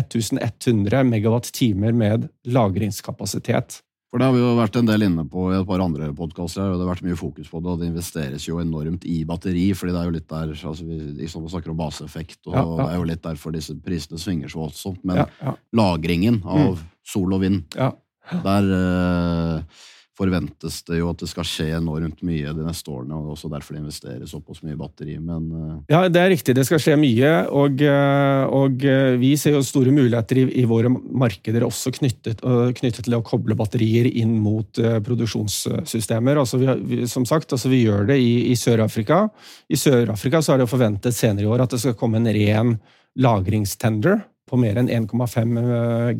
1100 0.00 1.04
megawatt-timer 1.12 1.94
med 1.94 2.28
lagringskapasitet. 2.50 3.83
For 4.14 4.22
Det 4.22 4.26
har 4.28 4.34
vi 4.36 4.42
jo 4.44 4.50
vært 4.54 4.76
en 4.78 4.86
del 4.86 5.02
inne 5.08 5.22
på 5.26 5.48
i 5.50 5.56
et 5.58 5.66
par 5.66 5.82
andre 5.82 6.06
podkaster. 6.14 6.68
Det 6.70 6.84
har 6.84 6.86
vært 6.86 7.02
mye 7.02 7.16
fokus 7.18 7.48
på 7.50 7.58
det, 7.58 7.72
og 7.72 7.80
det 7.80 7.88
investeres 7.88 8.44
jo 8.46 8.60
enormt 8.62 9.02
i 9.10 9.16
batteri. 9.26 9.64
fordi 9.74 9.90
det 9.90 9.98
er 9.98 10.06
jo 10.06 10.12
litt 10.14 10.28
der, 10.30 10.52
altså 10.54 10.84
Vi 10.86 11.26
snakker 11.26 11.72
om 11.72 11.80
baseeffekt, 11.80 12.38
og 12.46 12.54
ja, 12.54 12.62
ja. 12.62 12.76
det 12.78 12.84
er 12.92 13.00
jo 13.00 13.08
litt 13.10 13.24
derfor 13.24 13.50
disse 13.50 13.74
prisene 13.74 14.20
svinger 14.22 14.52
så 14.52 14.60
voldsomt. 14.60 15.02
Men 15.02 15.24
ja, 15.24 15.56
lagringen 15.74 16.38
av 16.46 16.78
mm. 16.78 16.84
sol 17.02 17.34
og 17.34 17.42
vind, 17.42 17.64
der 17.74 18.70
eh, 18.78 19.82
forventes 20.14 20.78
det 20.86 21.00
jo 21.00 21.08
at 21.10 21.22
det 21.22 21.26
skal 21.26 21.46
skje 21.46 21.66
enormt 21.74 22.20
mye 22.26 22.52
de 22.54 22.64
neste 22.64 22.90
årene. 22.92 23.16
og 23.16 23.34
også 23.34 23.50
Derfor 23.50 23.74
det 23.74 23.82
investeres 23.82 24.30
såpass 24.30 24.62
mye 24.62 24.78
batteri. 24.78 25.16
men... 25.18 25.48
Uh... 25.50 25.78
Ja, 25.90 26.04
det 26.08 26.20
er 26.20 26.30
riktig. 26.30 26.54
Det 26.54 26.64
skal 26.68 26.82
skje 26.82 26.94
mye. 27.00 27.32
Og, 27.50 27.82
eh, 27.82 28.44
og 28.46 28.84
eh, 28.86 29.16
vi 29.18 29.32
ser 29.40 29.56
jo 29.56 29.64
store 29.66 29.94
muligheter 29.94 30.44
i, 30.44 30.46
i 30.62 30.66
våre 30.70 30.92
markeder 30.92 31.66
også 31.66 31.92
knyttet, 31.98 32.44
knyttet, 32.78 33.02
til 33.04 33.16
å 33.18 33.24
koble 33.26 33.56
batterier 33.58 34.06
inn 34.06 34.36
mot 34.42 34.78
produksjonssystemer. 34.78 36.38
Altså 36.40 36.62
vi, 36.62 37.02
som 37.10 37.26
sagt, 37.26 37.52
altså 37.52 37.72
vi 37.72 37.82
gjør 37.82 38.06
det 38.12 38.20
i, 38.22 38.52
i 38.52 38.58
Sør-Afrika. 38.58 39.26
I 39.66 39.80
Sør-Afrika 39.80 40.42
så 40.44 40.54
er 40.54 40.62
det 40.62 40.70
forventet 40.70 41.16
senere 41.16 41.46
i 41.46 41.50
år 41.50 41.66
at 41.66 41.74
det 41.74 41.82
skal 41.82 41.98
komme 41.98 42.22
en 42.22 42.30
ren 42.30 42.76
lagringstender 43.18 44.22
på 44.46 44.58
mer 44.60 44.78
enn 44.78 44.90
1,5 44.92 45.58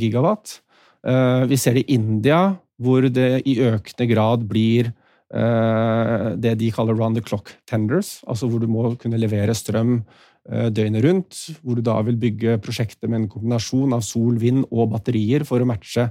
gigawatt. 0.00 0.58
Vi 1.50 1.56
ser 1.60 1.76
det 1.76 1.82
i 1.84 1.98
India 1.98 2.54
hvor 2.82 3.06
det 3.06 3.44
i 3.46 3.58
økende 3.62 4.06
grad 4.10 4.46
blir 4.50 4.92
det 5.34 6.52
de 6.60 6.68
kaller 6.70 6.94
round 6.94 7.16
the 7.18 7.22
clock 7.24 7.48
tenders, 7.66 8.20
altså 8.30 8.46
hvor 8.46 8.60
du 8.62 8.68
må 8.70 8.92
kunne 9.00 9.18
levere 9.18 9.54
strøm 9.56 9.96
døgnet 10.46 11.02
rundt. 11.02 11.38
Hvor 11.64 11.74
du 11.74 11.82
da 11.82 11.96
vil 12.06 12.20
bygge 12.20 12.60
prosjekter 12.62 13.10
med 13.10 13.18
en 13.18 13.26
kombinasjon 13.32 13.96
av 13.96 14.04
sol, 14.06 14.36
vind 14.38 14.62
og 14.68 14.92
batterier 14.92 15.42
for 15.48 15.64
å 15.64 15.66
matche 15.66 16.06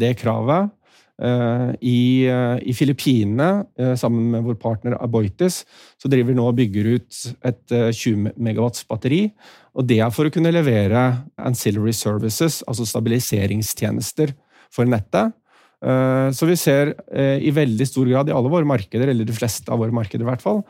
det 0.00 0.14
kravet. 0.22 0.70
Eh, 1.18 1.70
I, 1.80 2.26
eh, 2.30 2.58
I, 2.62 2.72
Filippinene, 2.72 3.66
eh, 3.78 3.94
sammen 3.98 4.30
med 4.30 4.44
vår 4.46 4.54
partner 4.54 4.94
Aboitis, 5.02 5.64
så 5.98 6.10
driver 6.10 6.30
vi 6.30 6.36
nå 6.38 6.44
og 6.46 6.58
bygger 6.60 6.92
ut 6.94 7.18
et 7.48 7.74
20 7.74 8.36
megawatts 8.38 8.86
batteri. 8.86 9.32
Og 9.74 9.86
det 9.86 9.98
er 9.98 10.12
for 10.14 10.28
å 10.28 10.34
kunne 10.34 10.54
levere 10.54 11.24
ancillary 11.36 11.92
services, 11.92 12.62
altså 12.68 12.86
stabiliseringstjenester 12.86 14.34
for 14.70 14.86
nettet. 14.86 15.34
Så 15.78 16.46
vi 16.48 16.56
ser 16.58 16.90
i 17.38 17.52
veldig 17.54 17.86
stor 17.86 18.08
grad 18.10 18.30
i 18.30 18.34
alle 18.34 18.50
våre 18.50 18.66
markeder, 18.66 19.12
eller 19.12 19.28
de 19.28 19.36
fleste 19.36 19.70
av 19.70 19.78
våre 19.78 19.94
markeder 19.94 20.24
i 20.24 20.28
hvert 20.28 20.42
fall, 20.42 20.64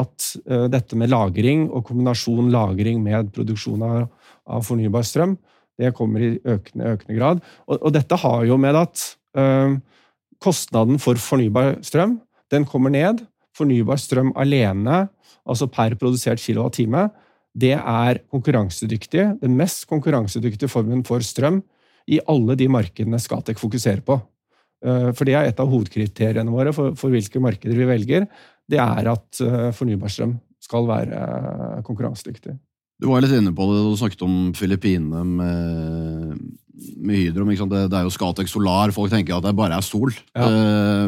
at 0.00 0.30
dette 0.72 0.96
med 0.96 1.12
lagring 1.12 1.66
og 1.68 1.84
kombinasjon 1.90 2.48
lagring 2.52 3.02
med 3.04 3.28
produksjon 3.34 3.84
av, 3.84 4.06
fornybar 4.64 5.04
strøm, 5.04 5.36
det 5.80 5.92
kommer 5.98 6.22
i 6.22 6.30
økende, 6.38 6.94
økende 6.94 7.18
grad. 7.18 7.44
Og 7.68 7.90
dette 7.92 8.18
har 8.24 8.46
jo 8.48 8.56
med 8.60 8.78
at 8.78 9.04
Kostnaden 10.44 10.98
for 11.00 11.16
fornybar 11.20 11.78
strøm 11.84 12.18
den 12.52 12.66
kommer 12.68 12.92
ned. 12.92 13.22
Fornybar 13.56 14.00
strøm 14.00 14.32
alene, 14.40 15.04
altså 15.46 15.68
per 15.70 15.94
produsert 16.00 16.42
kilowattime, 16.42 17.06
det 17.54 17.76
er 17.78 18.18
konkurransedyktig, 18.32 19.28
den 19.38 19.54
mest 19.54 19.84
konkurransedyktige 19.86 20.72
formen 20.72 21.04
for 21.06 21.22
strøm 21.22 21.60
i 22.10 22.18
alle 22.28 22.56
de 22.58 22.66
markedene 22.68 23.20
Skatec 23.22 23.60
fokuserer 23.60 24.02
på. 24.04 24.18
Eh, 24.84 25.10
for 25.16 25.28
det 25.28 25.36
er 25.38 25.48
et 25.48 25.62
av 25.62 25.70
hovedkriteriene 25.70 26.52
våre 26.52 26.74
for, 26.76 26.96
for 26.98 27.14
hvilke 27.14 27.40
markeder 27.42 27.78
vi 27.78 27.88
velger. 27.88 28.28
Det 28.68 28.80
er 28.80 29.10
at 29.12 29.40
eh, 29.44 29.70
fornybarstrøm 29.76 30.36
skal 30.64 30.88
være 30.88 31.20
eh, 31.20 31.80
konkurransedyktig. 31.86 32.58
Du 33.00 33.08
var 33.10 33.24
litt 33.24 33.34
inne 33.34 33.52
på 33.56 33.64
det, 33.68 33.80
du 33.82 33.96
snakket 33.98 34.22
om 34.22 34.36
Filippinene 34.54 35.24
med, 35.26 36.36
med 37.02 37.18
Hydro. 37.18 37.46
Det, 37.48 37.80
det, 37.90 37.98
er 37.98 38.04
jo 38.06 38.12
Scatec 38.14 38.52
Solar. 38.52 38.92
Folk 38.94 39.10
tenker 39.12 39.34
at 39.34 39.48
det 39.48 39.54
bare 39.58 39.80
er 39.80 39.84
sol. 39.84 40.14
Ja. 40.30 40.46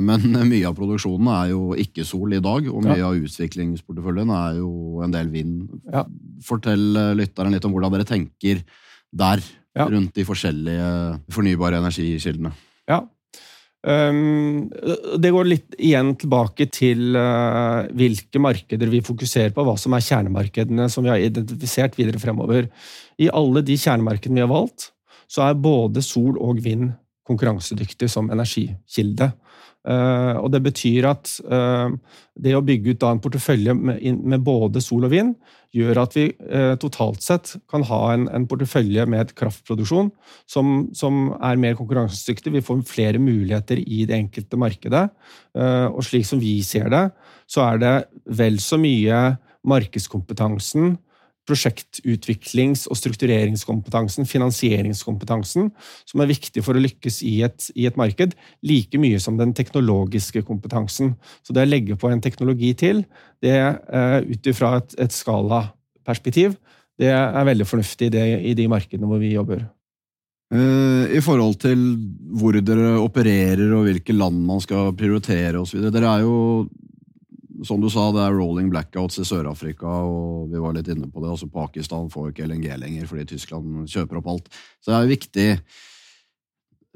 Men 0.02 0.25
mye 0.50 0.66
av 0.66 0.75
produksjonen 0.76 1.30
er 1.30 1.52
jo 1.52 1.76
ikke 1.78 2.04
sol 2.04 2.35
i 2.35 2.42
dag, 2.42 2.66
og 2.73 2.83
mye 2.85 2.99
ja. 2.99 3.12
av 3.12 3.21
utviklingsporteføljen 3.23 4.35
er 4.35 4.59
jo 4.59 4.73
en 5.06 5.14
del 5.14 5.30
vind. 5.33 5.62
Ja. 5.92 6.02
Fortell 6.45 6.88
lytteren 7.16 7.54
litt 7.54 7.68
om 7.68 7.76
hvordan 7.76 7.95
dere 7.95 8.09
tenker 8.09 8.64
der, 9.16 9.45
rundt 9.76 10.16
de 10.16 10.26
forskjellige 10.26 10.90
fornybare 11.33 11.78
energikildene. 11.85 12.50
Ja, 12.90 13.04
Um, 13.87 14.66
det 15.21 15.30
går 15.30 15.47
litt 15.47 15.76
igjen 15.78 16.14
tilbake 16.18 16.66
til 16.75 17.14
uh, 17.14 17.87
hvilke 17.95 18.40
markeder 18.42 18.90
vi 18.90 19.02
fokuserer 19.04 19.52
på, 19.54 19.62
hva 19.66 19.76
som 19.78 19.95
er 19.95 20.02
kjernemarkedene 20.02 20.88
som 20.90 21.06
vi 21.06 21.12
har 21.12 21.23
identifisert 21.23 21.99
videre 21.99 22.18
fremover. 22.23 22.71
I 23.23 23.30
alle 23.30 23.62
de 23.66 23.76
kjernemarkedene 23.78 24.40
vi 24.40 24.47
har 24.47 24.50
valgt, 24.50 24.90
så 25.30 25.47
er 25.47 25.61
både 25.61 26.02
sol 26.02 26.38
og 26.42 26.62
vind 26.64 26.90
konkurransedyktig 27.26 28.09
som 28.11 28.30
energikilde. 28.30 29.33
Uh, 29.87 30.35
og 30.43 30.50
Det 30.50 30.61
betyr 30.64 31.07
at 31.07 31.31
uh, 31.47 31.93
det 32.35 32.57
å 32.59 32.64
bygge 32.64 32.97
ut 32.97 33.05
en 33.07 33.21
portefølje 33.23 33.75
med, 33.76 34.40
både 34.43 34.83
sol 34.83 35.07
og 35.07 35.12
vind 35.12 35.37
gjør 35.76 36.00
at 36.02 36.16
vi 36.16 36.25
uh, 36.33 36.75
totalt 36.83 37.23
sett 37.23 37.52
kan 37.71 37.85
ha 37.87 38.00
en, 38.16 38.49
portefølje 38.50 39.05
med 39.07 39.31
kraftproduksjon 39.38 40.11
som, 40.50 40.88
som, 40.97 41.31
er 41.38 41.61
mer 41.62 41.78
konkurransedyktig. 41.78 42.57
Vi 42.57 42.64
får 42.66 42.83
flere 42.88 43.23
muligheter 43.23 43.78
i 43.78 44.02
det 44.09 44.19
enkelte 44.19 44.59
markedet. 44.59 45.07
og 45.55 46.02
slik 46.05 46.26
som 46.26 46.40
vi 46.43 46.59
ser 46.66 46.90
det, 46.90 47.05
så 47.47 47.62
er 47.71 47.78
det 47.78 47.95
vel 48.26 48.59
så 48.62 48.78
mye 48.81 49.37
markedskompetansen 49.66 50.97
prosjektutviklings- 51.47 52.87
og 52.91 52.99
struktureringskompetansen, 52.99 54.26
finansieringskompetansen, 54.29 55.71
som 56.09 56.23
er 56.23 56.31
viktig 56.31 56.65
for 56.67 56.76
å 56.76 56.83
lykkes 56.83 57.21
i 57.26 57.38
et, 57.47 57.69
i 57.79 57.87
et, 57.88 57.97
marked, 57.99 58.35
like 58.67 59.00
mye 59.00 59.21
som 59.23 59.38
den 59.38 59.55
teknologiske 59.57 60.43
kompetansen. 60.47 61.15
Så 61.47 61.55
det 61.57 61.67
å 61.67 61.71
legge 61.71 61.99
på 62.00 62.11
en 62.11 62.23
teknologi 62.25 62.73
til, 62.79 63.05
det 63.45 63.57
uh, 63.57 64.21
ut 64.26 64.50
ifra 64.50 64.76
et, 64.81 64.99
et 65.07 65.15
skalaperspektiv, 65.15 66.59
det 66.97 67.12
er 67.12 67.49
veldig 67.49 67.67
fornuftig 67.69 68.11
det, 68.15 68.26
i 68.49 68.55
de 68.57 68.69
markedene 68.73 69.09
hvor 69.09 69.21
vi 69.21 69.35
jobber. 69.35 69.67
Uh, 70.55 71.11
I 71.11 71.21
forhold 71.25 71.59
til 71.62 71.81
hvor 72.38 72.55
dere 72.62 72.97
opererer 73.03 73.73
og 73.75 73.88
hvilke 73.88 74.15
land 74.15 74.45
man 74.47 74.62
skal 74.62 74.93
prioritere 74.99 75.59
osv. 75.59 75.88
Dere 75.91 76.12
er 76.12 76.26
jo 76.26 76.37
som 77.66 77.82
du 77.82 77.88
sa, 77.92 78.08
det 78.14 78.23
er 78.23 78.37
rolling 78.37 78.70
blackouts 78.73 79.20
i 79.23 79.26
Sør-Afrika, 79.26 79.90
og 80.06 80.52
vi 80.52 80.62
var 80.62 80.76
litt 80.76 80.88
inne 80.92 81.11
på 81.11 81.23
det. 81.23 81.32
Altså 81.35 81.50
Pakistan 81.50 82.08
får 82.12 82.30
ikke 82.30 82.46
LNG 82.49 82.70
lenger 82.80 83.11
fordi 83.11 83.26
Tyskland 83.35 83.85
kjøper 83.90 84.20
opp 84.20 84.32
alt. 84.32 84.49
Så 84.80 84.92
det 84.92 84.99
er 84.99 85.12
viktig 85.12 85.50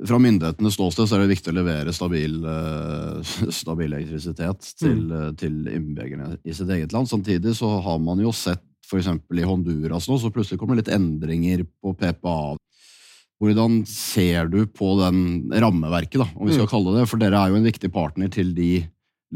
fra 0.06 0.18
myndighetenes 0.20 0.76
ståsted 0.78 1.08
så 1.08 1.16
er 1.16 1.24
det 1.24 1.34
viktig 1.34 1.52
å 1.52 1.58
levere 1.58 1.92
stabil, 1.92 2.38
uh, 2.46 3.20
stabil 3.60 3.92
elektrisitet 3.92 4.72
til, 4.80 5.02
mm. 5.10 5.36
til, 5.40 5.60
innbyggerne 5.68 6.32
i 6.40 6.56
sitt 6.56 6.70
eget 6.72 6.94
land. 6.96 7.10
Samtidig 7.10 7.54
så 7.58 7.74
har 7.84 8.00
man 8.02 8.22
jo 8.22 8.32
sett 8.32 8.64
f.eks. 8.86 9.10
i 9.10 9.46
Honduras 9.46 10.08
nå, 10.10 10.18
så 10.18 10.32
plutselig 10.34 10.58
kommer 10.60 10.78
det 10.78 10.86
litt 10.86 10.96
endringer 10.96 11.66
på 11.82 11.94
PPA. 11.98 12.56
Hvordan 13.40 13.82
ser 13.88 14.50
du 14.52 14.64
på 14.68 14.94
den 15.00 15.52
rammeverket, 15.52 16.18
da, 16.20 16.26
om 16.36 16.48
vi 16.48 16.56
skal 16.56 16.66
mm. 16.66 16.72
kalle 16.72 16.94
det 16.94 17.02
det? 17.02 17.10
For 17.12 17.22
dere 17.22 17.40
er 17.40 17.52
jo 17.52 17.60
en 17.60 17.68
viktig 17.68 17.92
partner 17.94 18.32
til 18.32 18.50
de 18.56 18.72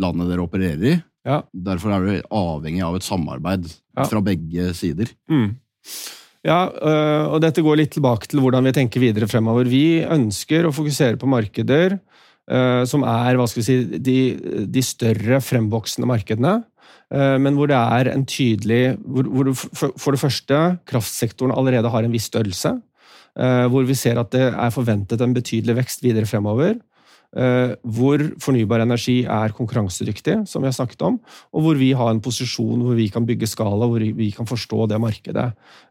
landene 0.01 0.29
dere 0.29 0.45
opererer 0.45 0.89
i. 0.91 0.97
Ja. 1.25 1.41
Derfor 1.57 1.95
er 1.95 2.05
du 2.05 2.35
avhengig 2.37 2.83
av 2.85 2.99
et 2.99 3.07
samarbeid 3.07 3.69
ja. 3.71 4.05
fra 4.05 4.21
begge 4.25 4.73
sider. 4.77 5.11
Mm. 5.31 5.55
Ja, 6.45 6.69
øh, 6.69 7.33
og 7.33 7.41
dette 7.41 7.65
går 7.65 7.81
litt 7.81 7.95
tilbake 7.97 8.29
til 8.29 8.43
hvordan 8.45 8.67
vi 8.69 8.75
tenker 8.77 9.01
videre 9.01 9.29
fremover. 9.31 9.69
Vi 9.69 10.05
ønsker 10.05 10.69
å 10.69 10.75
fokusere 10.77 11.17
på 11.21 11.29
markeder 11.31 11.97
øh, 11.97 12.83
som 12.89 13.07
er 13.09 13.41
hva 13.41 13.49
skal 13.49 13.63
vi 13.63 13.67
si, 13.67 13.99
de, 14.05 14.19
de 14.69 14.85
større 14.85 15.41
fremvoksende 15.41 16.09
markedene. 16.11 16.59
Øh, 17.15 17.37
men 17.41 17.57
hvor 17.57 17.73
det 17.73 17.81
er 17.81 18.13
en 18.13 18.27
tydelig 18.29 18.99
hvor, 19.01 19.31
hvor 19.33 19.55
For 19.57 20.13
det 20.13 20.21
første, 20.21 20.61
kraftsektoren 20.91 21.57
allerede 21.57 21.93
har 21.93 22.05
en 22.05 22.13
viss 22.13 22.29
størrelse. 22.33 22.77
Hvor 23.35 23.83
vi 23.83 23.97
ser 23.99 24.15
at 24.21 24.29
det 24.31 24.45
er 24.47 24.71
forventet 24.71 25.19
en 25.25 25.33
betydelig 25.35 25.75
vekst 25.75 26.05
videre 26.05 26.29
fremover. 26.31 26.77
Eh, 27.35 27.73
hvor 27.83 28.23
fornybar 28.39 28.85
energi 28.85 29.25
er 29.27 29.55
konkurransedyktig, 29.57 30.37
som 30.47 30.63
vi 30.63 30.69
har 30.69 30.77
snakket 30.77 31.01
om, 31.03 31.17
og 31.51 31.65
hvor 31.65 31.79
vi 31.81 31.89
har 31.99 32.13
en 32.13 32.23
posisjon 32.23 32.85
hvor 32.87 32.95
vi 32.95 33.09
kan 33.11 33.27
bygge 33.27 33.49
skala, 33.51 33.89
hvor 33.91 33.99
vi 33.99 34.29
kan 34.31 34.47
forstå 34.47 34.87
det 34.93 35.01
markedet. 35.03 35.49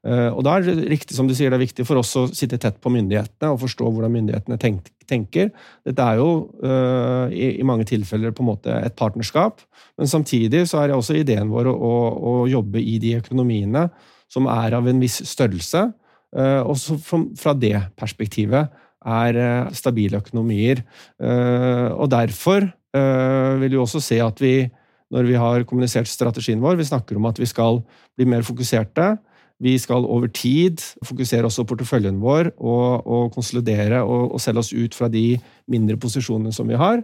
Eh, 0.07 0.29
og 0.31 0.43
Da 0.45 0.55
er 0.55 0.63
det 0.63 0.87
riktig 0.93 1.17
som 1.17 1.27
du 1.27 1.35
sier, 1.35 1.51
det 1.51 1.59
er 1.59 1.65
viktig 1.65 1.85
for 1.85 1.99
oss 1.99 2.15
å 2.15 2.29
sitte 2.31 2.57
tett 2.57 2.79
på 2.79 2.91
myndighetene 2.93 3.51
og 3.51 3.59
forstå 3.59 3.91
hvordan 3.91 4.15
myndighetene 4.15 4.59
tenker. 5.03 5.51
Dette 5.83 6.05
er 6.05 6.21
jo 6.21 6.29
eh, 6.63 7.35
i 7.59 7.67
mange 7.67 7.83
tilfeller 7.91 8.31
på 8.31 8.45
en 8.45 8.51
måte 8.53 8.77
et 8.79 8.95
partnerskap, 8.95 9.59
men 9.99 10.07
samtidig 10.07 10.63
så 10.71 10.79
er 10.79 10.87
det 10.87 10.95
også 10.95 11.17
ideen 11.19 11.51
vår 11.51 11.67
å, 11.73 11.95
å 12.23 12.33
jobbe 12.47 12.79
i 12.79 12.95
de 13.03 13.17
økonomiene 13.19 13.89
som 14.31 14.47
er 14.47 14.79
av 14.79 14.87
en 14.87 15.03
viss 15.03 15.19
størrelse. 15.27 15.89
Også 16.33 16.95
fra 17.37 17.51
det 17.53 17.75
perspektivet 17.99 18.71
er 19.03 19.39
eh, 19.39 19.73
stabile 19.75 20.21
økonomier. 20.21 20.83
Eh, 21.21 21.89
og 21.91 22.09
derfor 22.13 22.65
eh, 22.65 23.51
vil 23.61 23.75
vi 23.75 23.81
også 23.81 24.01
se 24.03 24.19
at 24.23 24.39
vi, 24.41 24.69
når 25.13 25.29
vi 25.29 25.37
har 25.39 25.67
kommunisert 25.69 26.09
strategien 26.09 26.63
vår, 26.63 26.79
vi 26.79 26.89
snakker 26.89 27.19
om 27.19 27.29
at 27.29 27.39
vi 27.41 27.49
skal 27.49 27.83
bli 28.17 28.27
mer 28.29 28.45
fokuserte. 28.47 29.15
Vi 29.63 29.77
skal 29.79 30.03
over 30.09 30.27
tid 30.33 30.81
fokusere 31.05 31.47
også 31.47 31.63
porteføljen 31.69 32.17
vår 32.19 32.49
og, 32.57 33.05
og 33.05 33.29
konsolidere 33.35 34.01
og, 34.03 34.33
og, 34.33 34.41
selge 34.41 34.63
oss 34.63 34.73
ut 34.73 34.97
fra 34.97 35.07
de 35.07 35.37
mindre 35.71 35.95
posisjonene 36.01 36.51
som 36.51 36.67
vi 36.67 36.75
har, 36.75 37.03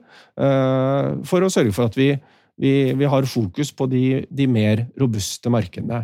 for 1.30 1.46
å 1.46 1.52
sørge 1.54 1.72
for 1.72 1.88
at 1.88 1.96
vi, 1.96 2.10
vi, 2.60 2.74
vi 3.00 3.08
har 3.08 3.30
fokus 3.30 3.72
på 3.72 3.88
de, 3.88 4.26
de 4.28 4.50
mer 4.50 4.82
robuste 5.00 5.54
markedene. 5.54 6.02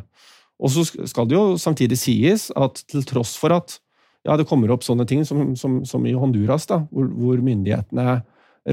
Og 0.61 0.71
så 0.71 0.85
skal 0.85 1.27
det 1.27 1.35
jo 1.35 1.57
samtidig 1.59 1.97
sies 1.99 2.47
at 2.55 2.79
til 2.87 3.03
tross 3.09 3.33
for 3.41 3.57
at 3.57 3.75
ja, 4.25 4.35
det 4.37 4.47
kommer 4.49 4.73
opp 4.73 4.83
sånne 4.85 5.05
ting 5.09 5.23
som, 5.27 5.53
som, 5.59 5.83
som 5.85 6.05
i 6.09 6.15
Honduras, 6.17 6.65
da, 6.69 6.81
hvor, 6.89 7.07
hvor, 7.13 7.41
myndighetene 7.45 8.19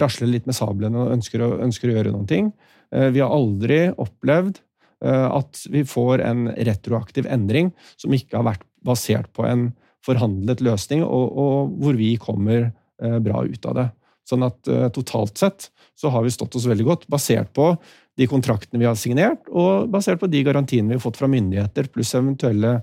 rasler 0.00 0.30
litt 0.30 0.49
med 0.49 0.56
sablene 0.56 1.02
og 1.02 1.16
ønsker 1.18 1.44
å, 1.44 1.50
ønsker 1.66 1.90
å 1.90 1.97
gjøre 1.97 2.12
noen 2.14 2.28
ting. 2.28 2.52
Eh, 2.94 3.11
vi 3.12 3.21
har 3.21 3.32
aldri 3.32 3.82
opplevd 3.90 4.62
eh, 5.04 5.28
at 5.28 5.64
vi 5.73 5.85
får 5.88 6.25
en 6.25 6.47
retroaktiv 6.56 7.28
endring 7.28 7.73
som 8.00 8.14
ikke 8.16 8.38
har 8.38 8.49
vært 8.54 8.64
basert 8.87 9.28
på 9.37 9.44
en 9.49 9.71
forhandlet 10.02 10.64
løsning, 10.64 11.04
og, 11.04 11.37
og 11.38 11.75
hvor 11.82 11.99
vi 12.00 12.14
kommer 12.21 12.71
eh, 12.71 13.18
bra 13.23 13.44
ut 13.44 13.68
av 13.68 13.76
det. 13.78 13.90
Sånn 14.26 14.47
at 14.47 14.68
totalt 14.94 15.40
sett 15.40 15.64
så 15.99 16.12
har 16.14 16.23
vi 16.23 16.30
stått 16.30 16.54
oss 16.54 16.68
veldig 16.71 16.85
godt, 16.87 17.09
basert 17.11 17.50
på 17.59 17.73
de 18.18 18.28
kontraktene 18.30 18.78
vi 18.78 18.87
har 18.87 18.94
signert, 18.97 19.49
og 19.50 19.88
basert 19.92 20.21
på 20.23 20.28
de 20.30 20.44
garantiene 20.47 20.92
vi 20.92 20.97
har 20.97 21.02
fått 21.02 21.18
fra 21.18 21.28
myndigheter, 21.30 21.88
pluss 21.90 22.14
eventuelle 22.14 22.76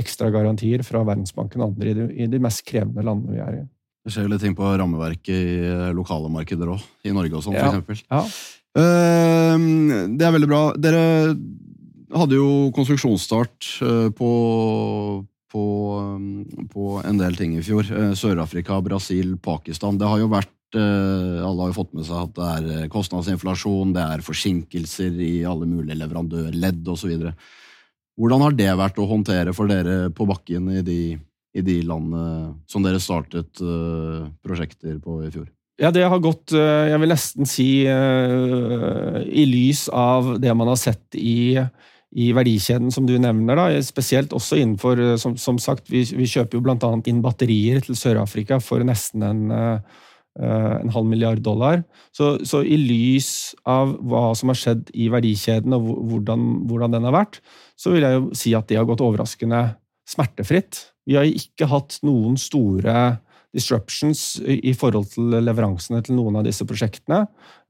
ekstragarantier 0.00 0.82
fra 0.86 1.04
Verdensbanken 1.06 1.62
og 1.62 1.72
andre 1.72 1.90
i 1.92 1.96
de, 1.96 2.08
i 2.24 2.28
de, 2.30 2.40
mest 2.42 2.64
krevende 2.66 3.04
landene 3.06 3.36
vi 3.36 3.42
er 3.44 3.58
i. 3.60 3.62
Det 4.04 4.12
skjer 4.12 4.26
jo 4.26 4.32
litt 4.34 4.42
ting 4.44 4.56
på 4.56 4.68
rammeverket 4.76 5.28
i 5.32 5.92
lokale 5.96 6.30
markeder 6.32 6.74
òg, 6.74 6.82
i 7.06 7.14
Norge 7.14 7.38
og 7.38 7.44
sånn, 7.46 7.56
ja, 7.56 7.70
f.eks. 7.80 8.02
Ja. 8.10 8.24
det 8.74 10.26
er 10.26 10.34
veldig 10.34 10.50
bra. 10.50 10.64
Dere 10.76 11.04
hadde 12.14 12.36
jo 12.36 12.48
konstruksjonsstart 12.76 13.70
på, 14.18 14.32
på, 15.54 15.64
på 16.74 16.90
en 17.00 17.22
del 17.22 17.38
ting 17.40 17.56
i 17.56 17.64
fjor. 17.64 17.88
Sør-Afrika, 18.18 18.76
Brasil, 18.84 19.38
Pakistan. 19.40 19.96
Det 20.00 20.10
har 20.10 20.20
jo 20.20 20.28
vært 20.34 20.52
alle 20.74 21.60
har 21.62 21.70
jo 21.70 21.76
fått 21.76 21.92
med 21.94 22.06
seg 22.06 22.18
at 22.18 22.32
det 22.34 22.46
er 22.82 22.88
kostnadsinflasjon, 22.90 23.92
det 23.94 24.04
er 24.04 24.24
forsinkelser 24.26 25.20
i 25.22 25.34
alle 25.46 25.68
mulige 25.70 26.00
leverandørledd 26.00 26.88
osv. 26.90 27.12
Hvordan 28.20 28.44
har 28.46 28.54
det 28.54 28.70
vært 28.78 28.98
å 29.02 29.08
håndtere 29.10 29.54
for 29.56 29.70
dere 29.70 30.10
på 30.14 30.26
bakken 30.28 30.70
i 30.76 30.82
de, 30.86 31.00
i 31.54 31.64
de 31.66 31.80
landene 31.86 32.54
som 32.70 32.84
dere 32.84 33.02
startet 33.02 33.62
uh, 33.62 34.30
prosjekter 34.44 35.00
på 35.02 35.18
i 35.24 35.32
fjor? 35.34 35.48
Ja, 35.82 35.90
det 35.90 36.04
har 36.06 36.22
gått, 36.22 36.54
uh, 36.54 36.86
jeg 36.86 37.00
vil 37.02 37.10
nesten 37.10 37.50
si, 37.50 37.68
uh, 37.90 39.18
i 39.26 39.46
lys 39.50 39.88
av 39.90 40.36
det 40.42 40.54
man 40.54 40.70
har 40.70 40.78
sett 40.78 41.18
i, 41.18 41.58
i 42.14 42.30
verdikjeden 42.36 42.94
som 42.94 43.10
du 43.10 43.16
nevner, 43.18 43.58
da, 43.58 43.82
spesielt 43.82 44.34
også 44.36 44.60
innenfor 44.62 45.02
Som, 45.18 45.34
som 45.34 45.58
sagt, 45.58 45.90
vi, 45.90 46.06
vi, 46.14 46.30
kjøper 46.30 46.60
jo 46.60 46.62
bl.a. 46.68 46.94
inn 47.10 47.22
batterier 47.24 47.82
til 47.82 47.98
Sør-Afrika 47.98 48.60
for 48.62 48.86
nesten 48.86 49.26
en, 49.26 49.44
en 50.38 50.94
halv 50.94 51.10
milliard 51.10 51.42
dollar. 51.42 51.82
Så, 52.14 52.36
så, 52.46 52.62
i 52.62 52.78
lys 52.78 53.56
av 53.66 53.96
hva 54.06 54.28
som 54.38 54.54
har 54.54 54.62
skjedd 54.62 54.94
i 54.94 55.10
verdikjeden 55.10 55.74
og 55.74 55.90
hvordan, 56.12 56.48
hvordan 56.70 56.94
den 56.94 57.10
har 57.10 57.18
vært, 57.18 57.42
så 57.76 57.94
vil 57.94 58.06
jeg 58.06 58.18
jo 58.18 58.26
si 58.38 58.54
at 58.56 58.68
det 58.70 58.78
har 58.78 58.88
gått 58.88 59.04
overraskende 59.04 59.62
smertefritt. 60.08 60.90
Vi 61.08 61.16
har 61.18 61.28
ikke 61.28 61.68
hatt 61.70 61.98
noen 62.04 62.36
store 62.40 63.18
disruptions 63.54 64.20
i 64.42 64.72
forhold 64.76 65.12
til 65.12 65.36
leveransene 65.44 66.00
til 66.04 66.16
noen 66.18 66.40
av 66.40 66.46
disse 66.46 66.66
prosjektene, 66.66 67.20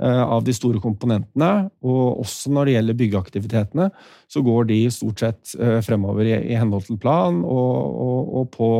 eh, 0.00 0.22
av 0.22 0.44
de 0.46 0.54
store 0.56 0.80
komponentene. 0.80 1.68
Og 1.84 2.22
også 2.24 2.52
når 2.54 2.64
det 2.64 2.76
gjelder 2.76 2.98
byggeaktivitetene, 3.00 3.88
så 4.30 4.42
går 4.46 4.68
de 4.70 4.80
stort 4.94 5.20
sett 5.20 5.54
eh, 5.60 5.80
fremover 5.84 6.30
i 6.32 6.56
henhold 6.56 6.88
til 6.88 7.00
plan 7.00 7.42
og, 7.44 8.00
og, 8.06 8.34
og 8.40 8.50
på 8.54 8.70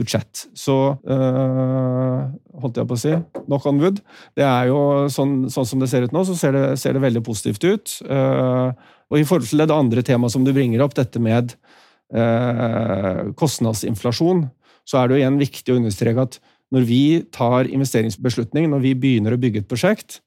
budsjett. 0.00 0.46
Så 0.58 0.78
øh, 0.98 2.18
holdt 2.64 2.82
jeg 2.82 2.90
på 2.90 2.98
å 2.98 3.04
si 3.04 3.14
knock 3.46 3.68
on 3.70 3.82
wood. 3.82 4.02
Det 4.38 4.46
er 4.46 4.72
jo 4.72 4.80
sånn, 5.12 5.44
sånn 5.52 5.68
som 5.70 5.82
det 5.82 5.90
ser 5.92 6.08
ut 6.08 6.16
nå, 6.16 6.26
så 6.26 6.38
ser 6.38 6.56
det, 6.56 6.66
ser 6.82 6.98
det 6.98 7.04
veldig 7.06 7.22
positivt 7.26 7.66
ut. 7.66 8.00
Uh, 8.10 8.74
og 9.10 9.18
i 9.18 9.26
forhold 9.26 9.50
til 9.50 9.62
det 9.62 9.74
andre 9.74 10.04
temaet 10.06 10.34
som 10.34 10.46
du 10.46 10.52
bringer 10.54 10.82
opp, 10.84 10.94
dette 10.98 11.20
med 11.22 11.54
eh, 12.14 13.30
kostnadsinflasjon, 13.38 14.46
så 14.86 15.00
er 15.00 15.08
det 15.08 15.16
jo 15.16 15.22
igjen 15.24 15.40
viktig 15.40 15.74
å 15.74 15.78
understreke 15.80 16.26
at 16.26 16.40
når 16.70 16.86
vi 16.86 17.04
tar 17.34 17.66
investeringsbeslutning, 17.66 18.68
når 18.70 18.84
vi 18.84 18.96
begynner 18.98 19.34
å 19.34 19.40
bygge 19.42 19.64
et 19.64 19.70
prosjekt, 19.70 20.20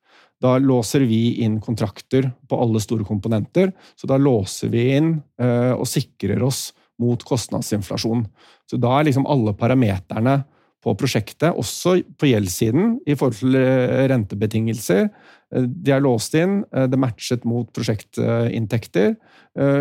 da 0.44 0.58
låser 0.60 1.06
vi 1.08 1.40
inn 1.46 1.62
kontrakter 1.64 2.28
på 2.52 2.58
alle 2.60 2.82
store 2.84 3.06
komponenter. 3.08 3.72
Så 3.96 4.10
da 4.12 4.18
låser 4.20 4.74
vi 4.74 4.90
inn 4.98 5.14
eh, 5.40 5.72
og 5.72 5.88
sikrer 5.88 6.44
oss 6.44 6.74
mot 7.00 7.24
kostnadsinflasjon. 7.24 8.26
Så 8.68 8.80
da 8.82 8.98
er 8.98 9.08
liksom 9.08 9.28
alle 9.32 9.56
parameterne 9.56 10.42
på 10.84 10.94
prosjektet, 11.00 11.54
også 11.56 11.98
på 12.20 12.30
gjeldssiden, 12.30 12.98
i 13.08 13.16
forhold 13.16 13.38
til 13.40 13.58
eh, 13.60 14.04
rentebetingelser. 14.12 15.08
Eh, 15.08 15.68
de 15.68 15.94
er 15.96 16.04
låst 16.04 16.36
inn, 16.38 16.62
eh, 16.76 16.88
det 16.92 17.00
matchet 17.00 17.46
mot 17.48 17.70
prosjektinntekter, 17.76 19.16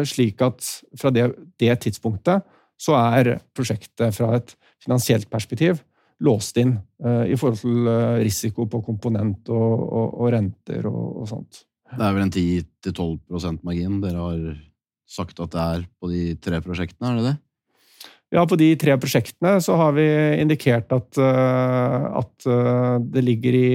slik 0.04 0.42
at 0.44 0.66
fra 1.00 1.08
det, 1.16 1.30
det, 1.56 1.70
tidspunktet 1.80 2.42
så 2.76 2.92
er 2.98 3.38
prosjektet 3.56 4.12
fra 4.12 4.34
et 4.36 4.50
finansielt 4.84 5.30
perspektiv 5.32 5.78
låst 6.20 6.58
inn 6.60 6.74
i 7.00 7.38
forhold 7.40 7.62
til 7.62 7.88
risiko 8.20 8.66
på 8.68 8.82
komponent 8.84 9.48
og, 9.48 9.86
og, 9.86 10.10
og 10.20 10.28
renter 10.34 10.90
og, 10.90 11.06
og, 11.22 11.24
sånt. 11.30 11.62
Det 11.88 12.04
er 12.04 12.18
vel 12.18 12.26
en 12.26 12.34
10-12% 12.36 13.64
margin 13.64 13.96
dere 14.04 14.26
har 14.26 14.44
sagt 15.08 15.40
at 15.40 15.56
det 15.56 15.64
er 15.64 15.88
på 15.96 16.12
de 16.12 16.22
tre 16.44 16.60
prosjektene, 16.60 17.14
er 17.14 17.22
det 17.22 17.26
det? 17.30 17.34
Ja, 18.32 18.46
På 18.48 18.56
de 18.56 18.70
tre 18.80 18.94
prosjektene 18.96 19.58
så 19.60 19.76
har 19.76 19.92
vi 19.92 20.06
indikert 20.40 20.92
at, 20.94 21.18
eh, 21.20 22.04
at 22.16 22.46
eh, 22.48 22.94
det 23.12 23.24
ligger 23.26 23.58
i, 23.58 23.72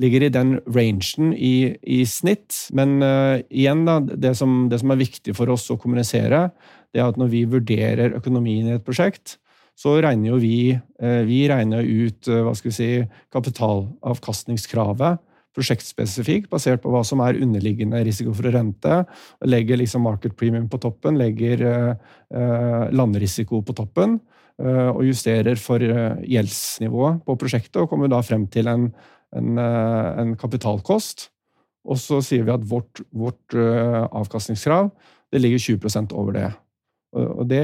ligger 0.00 0.24
i 0.24 0.30
den 0.32 0.54
rangen 0.72 1.34
i, 1.36 1.76
i 1.84 1.98
snitt. 2.08 2.68
Men 2.76 3.02
uh, 3.04 3.36
igjen, 3.48 3.84
da, 3.88 3.98
det 4.00 4.34
som, 4.36 4.66
det 4.72 4.80
som, 4.80 4.92
er 4.92 5.00
viktig 5.00 5.32
for 5.36 5.52
oss 5.52 5.68
å 5.72 5.78
kommunisere, 5.80 6.50
det 6.92 7.00
er 7.00 7.08
at 7.08 7.20
når 7.20 7.30
vi 7.32 7.44
vurderer 7.48 8.16
økonomien 8.18 8.68
i 8.68 8.74
et 8.76 8.84
prosjekt, 8.84 9.38
så 9.76 9.94
regner 10.00 10.34
jo 10.34 10.40
vi, 10.40 10.76
uh, 10.76 11.22
vi 11.28 11.44
regner 11.48 11.84
ut 11.84 12.28
uh, 12.28 12.42
hva 12.44 12.52
skal 12.56 12.72
vi 12.72 12.76
si, 12.76 12.90
kapitalavkastningskravet 13.32 15.20
prosjektspesifikt, 15.56 16.50
basert 16.52 16.82
på 16.84 16.92
hva 16.92 17.02
som 17.06 17.22
er 17.24 17.40
underliggende 17.42 18.02
risiko 18.06 18.34
for 18.36 18.52
rente. 18.54 19.02
Legger 19.48 19.80
liksom 19.80 20.04
market 20.06 20.36
premium 20.38 20.68
på 20.72 20.80
toppen, 20.82 21.18
legger 21.20 21.64
eh, 21.66 22.84
landrisiko 22.92 23.62
på 23.64 23.76
toppen. 23.76 24.18
Eh, 24.62 24.90
og 24.92 25.04
justerer 25.08 25.58
for 25.60 25.82
eh, 25.84 26.20
gjeldsnivået 26.36 27.24
på 27.26 27.38
prosjektet, 27.40 27.80
og 27.82 27.90
kommer 27.92 28.12
da 28.12 28.22
frem 28.24 28.46
til 28.52 28.70
en, 28.72 28.90
en, 29.36 29.56
eh, 29.60 30.12
en 30.22 30.36
kapitalkost. 30.40 31.30
Og 31.86 32.00
så 32.02 32.20
sier 32.24 32.46
vi 32.46 32.54
at 32.54 32.64
vårt, 32.66 33.04
vårt 33.14 33.56
eh, 33.56 34.04
avkastningskrav 34.06 34.90
ligger 35.36 35.60
20% 35.78 36.14
over 36.16 36.38
det. 36.38 36.48
Og 37.16 37.44
det 37.48 37.62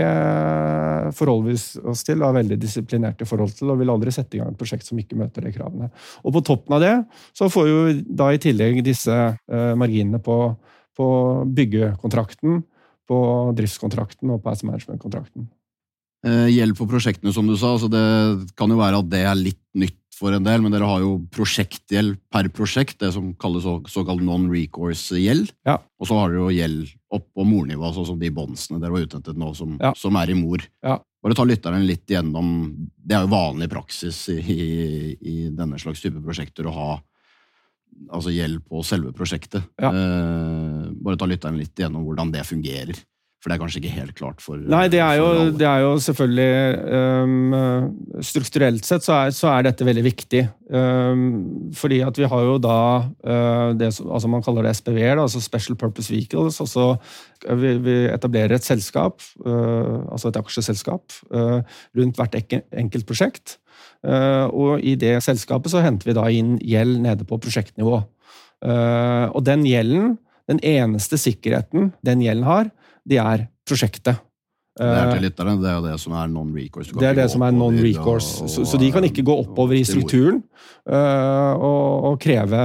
forholder 1.18 1.50
vi 1.50 1.56
oss 1.90 2.04
til, 2.06 2.22
er 2.22 2.36
veldig 2.36 2.56
disiplinerte 2.62 3.26
forhold 3.28 3.52
til, 3.58 3.72
og 3.72 3.80
vil 3.80 3.90
aldri 3.92 4.12
sette 4.14 4.38
i 4.38 4.40
gang 4.40 4.52
et 4.52 4.60
prosjekt 4.60 4.86
som 4.86 5.00
ikke 5.00 5.18
møter 5.18 5.44
de 5.44 5.52
kravene. 5.52 5.90
Og 6.22 6.36
på 6.36 6.44
toppen 6.46 6.76
av 6.78 6.84
det 6.84 6.94
så 7.36 7.50
får 7.52 7.68
vi 7.68 7.96
da 8.08 8.30
i 8.32 8.40
tillegg 8.40 8.80
disse 8.86 9.12
eh, 9.12 9.72
marginene 9.78 10.22
på, 10.22 10.38
på 10.96 11.08
byggekontrakten, 11.58 12.62
på 13.10 13.18
driftskontrakten 13.58 14.32
og 14.32 14.40
på 14.44 14.54
asset 14.54 14.70
management-kontrakten. 14.70 15.50
Eh, 16.22 16.48
gjeld 16.54 16.78
på 16.78 16.86
prosjektene, 16.86 17.34
som 17.34 17.48
du 17.50 17.56
sa. 17.58 17.74
Altså 17.74 17.90
det 17.90 18.54
kan 18.58 18.70
jo 18.70 18.78
være 18.78 19.02
at 19.02 19.10
det 19.10 19.24
er 19.26 19.38
litt 19.38 19.62
nytt 19.74 19.98
for 20.22 20.36
en 20.36 20.46
del, 20.46 20.62
men 20.62 20.74
dere 20.74 20.88
har 20.88 21.02
jo 21.02 21.16
prosjektgjeld 21.34 22.18
per 22.32 22.48
prosjekt, 22.54 23.00
det 23.02 23.12
som 23.16 23.32
kalles 23.40 23.66
så, 23.66 23.76
såkalt 23.90 24.22
non-recourse-gjeld. 24.24 25.50
Ja. 25.66 25.80
Og 25.98 26.08
så 26.08 26.18
har 26.18 26.30
dere 26.30 26.44
jo 26.44 26.54
gjeld 26.54 26.92
opp 27.12 27.26
på 27.34 27.46
mornivå, 27.46 27.90
sånn 27.94 28.08
som 28.12 28.20
de 28.20 28.30
bondsene 28.34 28.80
dere 28.82 28.94
var 28.94 29.06
ute 29.06 29.18
etter 29.20 29.38
nå, 29.38 29.52
som, 29.58 29.74
ja. 29.82 29.92
som, 29.98 30.18
er 30.20 30.32
i 30.32 30.38
mor. 30.38 30.64
Ja. 30.84 31.00
Bare 31.22 31.38
ta 31.38 31.46
lytteren 31.46 31.84
litt 31.86 32.10
igjennom 32.10 32.48
Det 32.98 33.14
er 33.14 33.22
jo 33.22 33.30
vanlig 33.30 33.68
praksis 33.70 34.24
i, 34.32 34.40
i, 34.42 34.62
i 35.14 35.36
denne 35.54 35.78
slags 35.78 36.02
type 36.02 36.18
prosjekter 36.24 36.66
å 36.66 36.74
ha 36.74 36.88
altså 38.10 38.32
gjeld 38.32 38.62
på 38.66 38.82
selve 38.86 39.12
prosjektet. 39.14 39.64
Ja. 39.80 39.90
Eh, 39.92 40.86
bare 41.04 41.18
ta 41.20 41.28
lytteren 41.28 41.60
litt 41.60 41.78
igjennom 41.78 42.06
hvordan 42.06 42.32
det 42.34 42.46
fungerer. 42.48 42.98
For 43.42 43.50
det 43.50 43.56
er 43.56 43.58
kanskje 43.64 43.80
ikke 43.80 43.96
helt 43.96 44.14
klart 44.14 44.42
for 44.42 44.60
Nei, 44.70 44.84
det 44.92 45.00
er 45.02 45.16
jo, 45.18 45.30
det 45.58 45.66
er 45.66 45.80
jo 45.82 45.96
selvfølgelig 46.04 46.52
um, 47.26 47.54
Strukturelt 48.22 48.86
sett 48.86 49.02
så 49.02 49.16
er, 49.16 49.32
så 49.34 49.48
er, 49.50 49.64
dette 49.66 49.86
veldig 49.86 50.04
viktig. 50.06 50.42
Um, 50.70 51.72
fordi 51.74 51.98
at 52.06 52.20
vi 52.20 52.28
har 52.30 52.44
jo 52.46 52.52
da 52.62 52.76
uh, 53.02 53.72
det 53.74 53.88
som 53.96 54.12
altså 54.14 54.30
man 54.30 54.44
kaller 54.46 54.68
det 54.68 54.76
SPV-er, 54.78 55.18
altså 55.18 55.42
Special 55.42 55.74
Purpose 55.80 56.12
Vehicles. 56.12 56.60
altså 56.62 56.92
Vi, 57.42 57.72
vi 57.82 57.96
etablerer 58.12 58.54
et 58.54 58.66
selskap, 58.66 59.18
uh, 59.42 60.06
altså 60.06 60.30
et 60.30 60.38
aksjeselskap, 60.38 61.02
uh, 61.34 61.66
rundt 61.98 62.20
hvert 62.20 62.38
enkelt 62.38 63.08
prosjekt. 63.08 63.58
og 64.02 64.80
i 64.82 64.96
det 64.98 65.12
selskapet 65.22 65.70
så 65.70 65.82
henter 65.82 66.08
vi 66.08 66.14
da 66.14 66.24
inn 66.30 66.56
gjeld 66.58 66.96
nede 67.04 67.24
på 67.24 67.38
prosjektnivå. 67.38 68.00
og 68.62 69.44
den 69.46 69.62
gjelden, 69.66 70.16
den 70.50 70.58
eneste 70.58 71.18
sikkerheten 71.18 71.92
den 72.02 72.22
gjelden 72.22 72.46
har, 72.46 72.70
de 73.08 73.18
er 73.22 73.46
prosjektet. 73.68 74.20
Det 74.72 74.88
er 74.88 75.10
til 75.12 75.26
lytterne, 75.26 75.58
det 75.60 75.68
er 75.68 75.74
jo 75.76 75.84
det 75.84 75.98
som 76.00 76.14
er 76.16 76.28
non-recourse. 76.32 76.94
Det 76.96 77.08
er 77.10 77.16
det 77.18 77.28
som 77.28 77.42
er 77.44 77.52
non-recourse. 77.52 78.48
Så, 78.48 78.64
så, 78.64 78.78
de 78.80 78.88
kan 78.94 79.04
ikke 79.04 79.24
gå 79.26 79.34
oppover 79.42 79.76
i 79.76 79.84
strukturen 79.84 80.40
uh, 80.88 81.52
og, 81.58 82.08
og 82.08 82.16
kreve, 82.22 82.62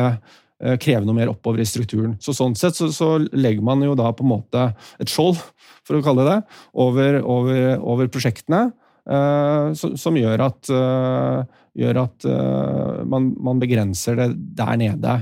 uh, 0.64 0.78
kreve, 0.80 1.04
noe 1.04 1.18
mer 1.18 1.34
oppover 1.34 1.60
i 1.60 1.68
strukturen. 1.68 2.16
Så 2.24 2.36
Sånn 2.38 2.56
sett 2.56 2.80
så, 2.80 2.88
så, 2.96 3.12
legger 3.36 3.66
man 3.66 3.84
jo 3.84 3.98
da 4.00 4.14
på 4.16 4.24
en 4.24 4.32
måte 4.38 4.70
et 5.04 5.12
skjold, 5.12 5.42
for 5.88 6.00
å 6.00 6.04
kalle 6.06 6.24
det 6.24 6.38
det, 6.38 6.60
over, 6.88 7.20
over, 7.28 7.62
over 7.84 8.12
prosjektene. 8.14 8.70
Uh, 9.08 9.76
som 9.76 10.16
gjør 10.20 10.48
at, 10.50 10.72
gjør 11.80 12.00
at 12.02 12.26
man, 13.08 13.30
man, 13.40 13.60
begrenser 13.62 14.20
det 14.20 14.34
der 14.58 14.74
nede. 14.80 15.14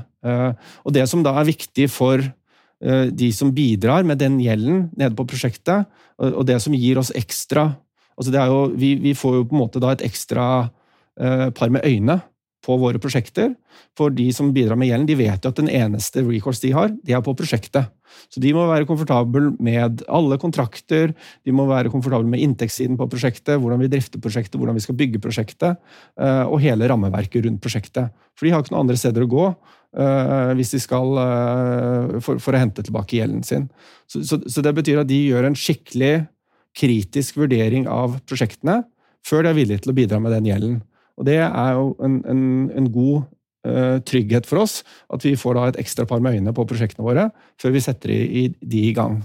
og 0.81 0.95
det 0.95 1.03
som 1.09 1.21
da 1.25 1.35
er 1.37 1.45
viktig 1.45 1.85
for 1.93 2.23
Eh, 2.25 2.44
de 2.81 3.29
som 3.33 3.53
bidrar 3.55 4.03
med 4.03 4.19
den 4.19 4.35
gjelden 4.43 4.89
nede 4.99 5.15
på 5.15 5.23
prosjektet, 5.25 5.87
og 6.19 6.43
det 6.45 6.57
som 6.61 6.75
gir 6.75 6.99
oss 6.99 7.13
ekstra. 7.15 7.69
Altså 8.19 8.45
jo, 8.47 8.59
vi, 8.75 8.93
vi, 8.99 9.13
får 9.17 9.37
jo 9.39 9.45
på 9.47 9.55
en 9.55 9.61
måte 9.63 9.81
da 9.83 9.93
et 9.95 10.03
ekstra 10.07 10.45
eh, 11.19 11.49
par 11.55 11.71
med 11.73 11.87
øyne 11.87 12.19
på 12.65 12.77
våre 12.81 12.99
prosjekter. 13.01 13.53
For 13.97 14.13
de 14.13 14.25
som 14.33 14.51
bidrar 14.55 14.79
med 14.79 14.89
gjelden, 14.89 15.07
de 15.09 15.19
vet 15.19 15.45
jo 15.45 15.51
at 15.51 15.59
den 15.59 15.69
eneste 15.69 16.23
recourse 16.25 16.63
de 16.63 16.73
har, 16.75 16.91
det 17.05 17.15
er 17.15 17.23
på 17.25 17.35
prosjektet. 17.37 17.91
Så 18.31 18.41
de 18.41 18.51
må 18.55 18.65
være 18.69 18.87
komfortable 18.87 19.51
med 19.63 20.03
alle 20.11 20.37
kontrakter, 20.41 21.13
de 21.45 21.55
må 21.55 21.67
være 21.69 21.91
komfortable 21.93 22.29
med 22.31 22.41
inntektssiden 22.43 22.97
på 22.99 23.07
prosjektet, 23.11 23.59
hvordan 23.61 23.81
vi 23.83 23.89
drifter 23.91 24.21
prosjektet, 24.23 24.57
hvordan 24.59 24.77
vi 24.77 24.83
skal 24.85 24.97
bygge 24.99 25.21
prosjektet, 25.23 25.81
eh, 26.19 26.43
og 26.45 26.61
hele 26.63 26.89
rammeverket 26.89 27.45
rundt 27.45 27.63
prosjektet. 27.63 28.13
For 28.35 28.47
de 28.47 28.55
har 28.55 28.63
ikke 28.63 28.75
noen 28.75 28.85
andre 28.85 28.99
steder 28.99 29.25
å 29.25 29.31
gå 29.31 29.45
eh, 29.49 30.53
hvis 30.59 30.75
de 30.77 30.81
skal 30.83 31.21
eh, 31.25 32.17
for, 32.25 32.41
for 32.43 32.55
å 32.55 32.63
hente 32.63 32.85
tilbake 32.87 33.19
gjelden 33.19 33.43
sin. 33.47 33.69
Så, 34.07 34.23
så, 34.27 34.39
så 34.47 34.63
det 34.65 34.75
betyr 34.79 35.03
at 35.03 35.11
de 35.11 35.21
gjør 35.27 35.49
en 35.49 35.59
skikkelig 35.59 36.15
kritisk 36.75 37.39
vurdering 37.39 37.87
av 37.91 38.19
prosjektene 38.27 38.81
før 39.25 39.45
de 39.45 39.51
er 39.51 39.57
villige 39.57 39.85
til 39.85 39.93
å 39.93 39.97
bidra 39.97 40.19
med 40.21 40.35
den 40.35 40.49
gjelden. 40.49 40.81
Og 41.19 41.23
Det 41.27 41.39
er 41.39 41.71
jo 41.77 41.85
en, 42.03 42.15
en, 42.27 42.43
en 42.75 42.87
god 42.91 43.23
uh, 43.67 43.97
trygghet 44.07 44.45
for 44.49 44.57
oss 44.65 44.73
at 45.13 45.21
vi 45.25 45.39
får 45.39 45.53
da 45.55 45.61
et 45.69 45.79
ekstra 45.85 46.03
par 46.09 46.19
med 46.23 46.35
øyne 46.37 46.55
på 46.55 46.67
prosjektene 46.67 47.07
våre 47.07 47.25
før 47.61 47.71
vi 47.75 47.81
setter 47.83 48.07
de, 48.11 48.19
i, 48.25 48.43
de 48.59 48.79
i 48.89 48.93
gang. 48.95 49.15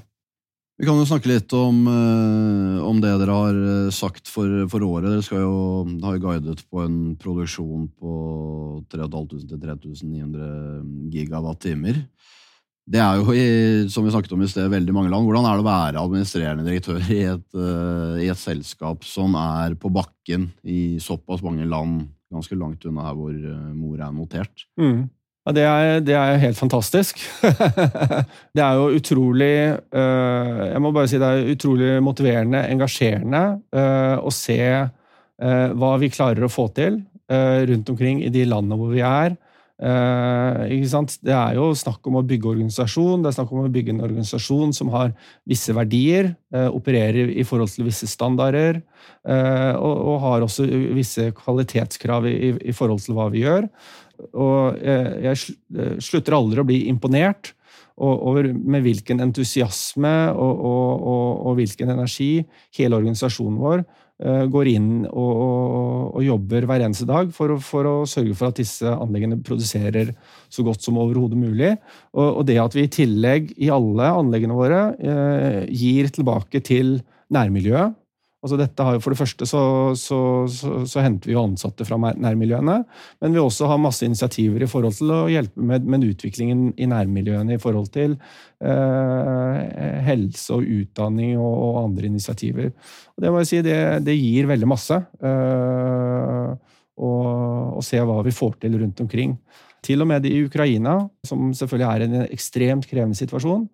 Vi 0.80 0.86
kan 0.88 0.96
jo 0.96 1.04
snakke 1.04 1.28
litt 1.28 1.52
om, 1.52 1.84
uh, 1.84 2.80
om 2.88 2.96
det 3.04 3.10
dere 3.20 3.34
har 3.36 3.52
eh, 3.52 3.92
sagt 3.92 4.24
for, 4.32 4.48
for, 4.72 4.80
året. 4.86 5.10
Dere 5.10 5.20
skal 5.26 5.42
jo 5.42 5.84
ha 6.06 6.12
guidet 6.16 6.62
på 6.72 6.80
en 6.86 7.16
produksjon 7.20 7.84
på 8.00 8.12
3500-3900 8.88 11.12
gigawatt-timer. 11.12 12.00
Det 12.90 12.98
er 12.98 13.20
jo, 13.20 13.34
som 13.92 14.02
vi 14.02 14.10
snakket 14.10 14.32
om 14.34 14.40
i 14.42 14.48
sted, 14.50 14.66
veldig 14.70 14.94
mange 14.94 15.10
land. 15.12 15.28
Hvordan 15.28 15.46
er 15.46 15.58
det 15.58 15.62
å 15.62 15.68
være 15.68 16.00
administrerende 16.02 16.66
direktør 16.66 16.98
i 17.06 17.20
et, 17.30 17.46
uh, 17.54 18.16
i 18.18 18.26
et 18.32 18.40
selskap 18.40 19.04
som 19.06 19.36
er 19.38 19.76
på 19.78 19.92
bakken 19.94 20.48
i 20.66 20.98
såpass 21.02 21.44
mange 21.46 21.68
land, 21.70 22.08
ganske 22.34 22.58
langt 22.58 22.82
unna 22.90 23.06
her 23.06 23.18
hvor 23.18 23.30
uh, 23.30 23.68
mor 23.76 24.00
er 24.00 24.14
notert? 24.14 24.64
Mm. 24.80 25.04
Ja, 25.46 25.54
det 25.54 25.66
er, 25.66 26.02
er, 26.18 26.40
helt 26.42 26.58
fantastisk. 26.58 27.22
det 28.56 28.64
er 28.64 28.80
jo 28.80 28.90
utrolig 28.98 29.54
uh, 29.94 30.66
Jeg 30.66 30.82
må 30.82 30.90
bare 30.92 31.08
si 31.10 31.20
det 31.22 31.30
er 31.30 31.52
utrolig 31.54 31.92
motiverende, 32.04 32.64
engasjerende 32.74 33.44
å 34.20 34.32
se 34.34 34.58
hva 35.40 35.90
vi 35.96 36.10
klarer 36.12 36.44
å 36.44 36.50
få 36.52 36.66
til 36.76 36.98
rundt 37.30 37.88
omkring 37.88 38.18
i 38.20 38.28
de 38.34 38.42
landene 38.44 38.76
hvor 38.76 38.90
vi 38.92 39.00
er. 39.00 39.38
Eh, 39.80 40.64
det 41.24 41.32
er 41.32 41.54
jo 41.56 41.70
snakk 41.72 42.04
om 42.10 42.18
å 42.20 42.24
bygge 42.26 42.50
organisasjon, 42.52 43.22
det 43.22 43.30
er 43.30 43.36
snakk 43.38 43.52
om 43.54 43.62
å 43.64 43.72
bygge 43.72 43.94
en 43.94 44.02
organisasjon 44.04 44.74
som 44.76 44.90
har 44.92 45.14
visse 45.48 45.72
verdier, 45.72 46.34
eh, 46.52 46.68
opererer 46.68 47.32
i 47.32 47.44
forhold 47.48 47.72
til 47.72 47.88
visse 47.88 48.08
standarder, 48.10 48.82
eh, 49.24 49.72
og, 49.72 49.94
og, 49.96 50.18
har 50.26 50.44
også 50.44 50.66
visse 50.92 51.30
kvalitetskrav 51.32 52.28
i, 52.28 52.74
forhold 52.76 53.00
til 53.00 53.16
hva 53.16 53.30
vi 53.32 53.46
gjør. 53.46 53.70
Og 54.36 54.76
jeg, 54.76 55.56
slutter 56.04 56.36
aldri 56.36 56.60
å 56.60 56.66
bli 56.68 56.82
imponert 56.90 57.54
over 57.96 58.50
med 58.52 58.84
hvilken 58.84 59.22
entusiasme 59.24 60.12
og, 60.34 60.60
og, 60.60 60.90
og, 61.46 61.54
hvilken 61.56 61.88
energi 61.96 62.44
hele 62.76 63.00
organisasjonen 63.00 63.56
vår 63.60 63.84
går 64.20 64.68
inn 64.68 64.88
og, 65.08 65.30
og, 65.30 66.00
og, 66.10 66.20
jobber 66.24 66.66
hver 66.68 66.84
eneste 66.84 67.06
dag 67.08 67.30
for 67.32 67.54
å, 67.54 67.58
for 67.64 67.88
å, 67.88 67.94
sørge 68.08 68.34
for 68.36 68.50
at 68.50 68.60
disse 68.60 68.90
anleggene 68.90 69.38
produserer 69.44 70.12
så 70.52 70.64
godt 70.66 70.84
som 70.84 70.98
overhodet 71.00 71.38
mulig. 71.40 71.70
Og, 72.12 72.26
og, 72.26 72.42
det 72.48 72.58
at 72.60 72.76
vi 72.76 72.84
i 72.84 72.92
tillegg 72.92 73.54
i 73.56 73.70
alle 73.72 74.10
anleggene 74.20 74.58
våre 74.58 74.82
eh, 75.00 75.62
gir 75.72 76.10
tilbake 76.12 76.60
til 76.66 76.98
nærmiljøet 77.32 77.99
Altså 78.40 78.56
dette 78.56 78.84
har 78.84 78.96
jo 78.96 79.02
For 79.04 79.12
det 79.12 79.20
første 79.20 79.46
så, 79.48 79.62
så, 80.00 80.18
så, 80.48 80.70
så, 80.88 81.02
henter 81.04 81.28
vi 81.28 81.34
jo 81.34 81.42
ansatte 81.44 81.84
fra 81.84 81.98
nærmiljøene, 82.00 82.76
men 83.20 83.36
vi 83.36 83.42
også 83.42 83.68
har 83.68 83.82
masse 83.82 84.06
initiativer 84.06 84.64
i 84.64 84.68
forhold 84.70 84.96
til 84.96 85.12
å 85.12 85.20
hjelpe 85.28 85.60
med, 85.60 85.84
med 85.84 86.06
utviklingen 86.08 86.70
i 86.80 86.88
nærmiljøene 86.88 87.58
i 87.58 87.60
forhold 87.60 87.90
til 87.92 88.16
eh, 88.64 90.00
helse 90.08 90.56
og 90.56 90.64
utdanning 90.64 91.36
og, 91.36 91.52
og, 91.52 91.78
andre 91.84 92.08
initiativer. 92.08 92.72
Og 93.12 93.24
det 93.26 93.34
må 93.34 93.44
jeg 93.44 93.52
si, 93.52 93.62
det, 93.66 93.78
det 94.08 94.16
gir 94.16 94.48
veldig 94.48 94.72
masse. 94.72 95.02
Eh, 95.20 96.76
å 97.00 97.80
se 97.84 98.00
hva 98.04 98.18
vi 98.24 98.32
får 98.34 98.58
til 98.60 98.76
rundt 98.80 99.00
omkring. 99.04 99.36
Til 99.84 100.04
og 100.04 100.10
med 100.10 100.26
i 100.28 100.42
Ukraina, 100.44 100.98
som 101.24 101.52
selvfølgelig 101.56 101.88
er 101.88 102.04
en 102.04 102.26
ekstremt 102.26 102.88
krevende 102.88 103.16
situasjon, 103.16 103.64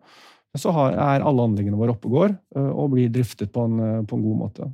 så 0.61 0.73
er 0.90 1.25
alle 1.25 1.47
anleggene 1.49 1.79
våre 1.79 1.95
oppe 1.95 2.11
og 2.11 2.19
går, 2.19 2.37
eh, 2.57 2.71
og 2.73 2.92
blir 2.95 3.12
driftet 3.12 3.53
på 3.55 3.66
en, 3.69 3.81
eh, 3.81 4.05
på 4.07 4.19
en 4.19 4.27
god 4.27 4.38
måte. 4.45 4.71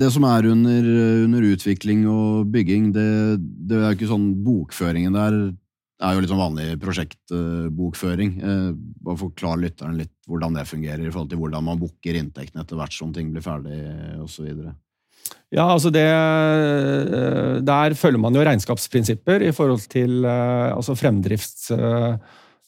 Det 0.00 0.08
som 0.12 0.24
er 0.24 0.48
under, 0.48 0.86
under 1.26 1.44
utvikling 1.44 2.06
og 2.08 2.46
bygging, 2.52 2.88
det, 2.96 3.08
det, 3.68 3.76
er 3.76 3.92
ikke 3.92 4.08
sånn 4.08 4.30
Bokføringen 4.44 5.12
der 5.12 5.34
er 6.00 6.14
jo 6.16 6.22
litt 6.22 6.30
sånn 6.32 6.40
vanlig 6.40 6.68
prosjektbokføring. 6.80 8.30
Eh, 8.40 8.68
bare 9.04 9.20
Forklar 9.20 9.60
lytteren 9.60 9.98
litt 10.00 10.14
hvordan 10.24 10.56
det 10.56 10.68
fungerer 10.70 11.04
i 11.04 11.10
forhold 11.12 11.34
til 11.34 11.42
hvordan 11.42 11.66
man 11.66 11.82
booker 11.82 12.16
inntektene 12.16 12.64
etter 12.64 12.80
hvert 12.80 12.96
som 12.96 13.12
ting 13.12 13.28
blir 13.34 13.44
ferdig 13.44 13.76
osv. 14.24 14.48
Ja, 15.52 15.66
altså 15.68 15.90
det 15.92 16.06
Der 17.66 17.94
følger 17.94 18.22
man 18.22 18.34
jo 18.34 18.42
regnskapsprinsipper 18.46 19.44
i 19.44 19.52
forhold 19.52 19.84
til 19.92 20.24
altså 20.24 20.96
fremdrifts 20.96 21.68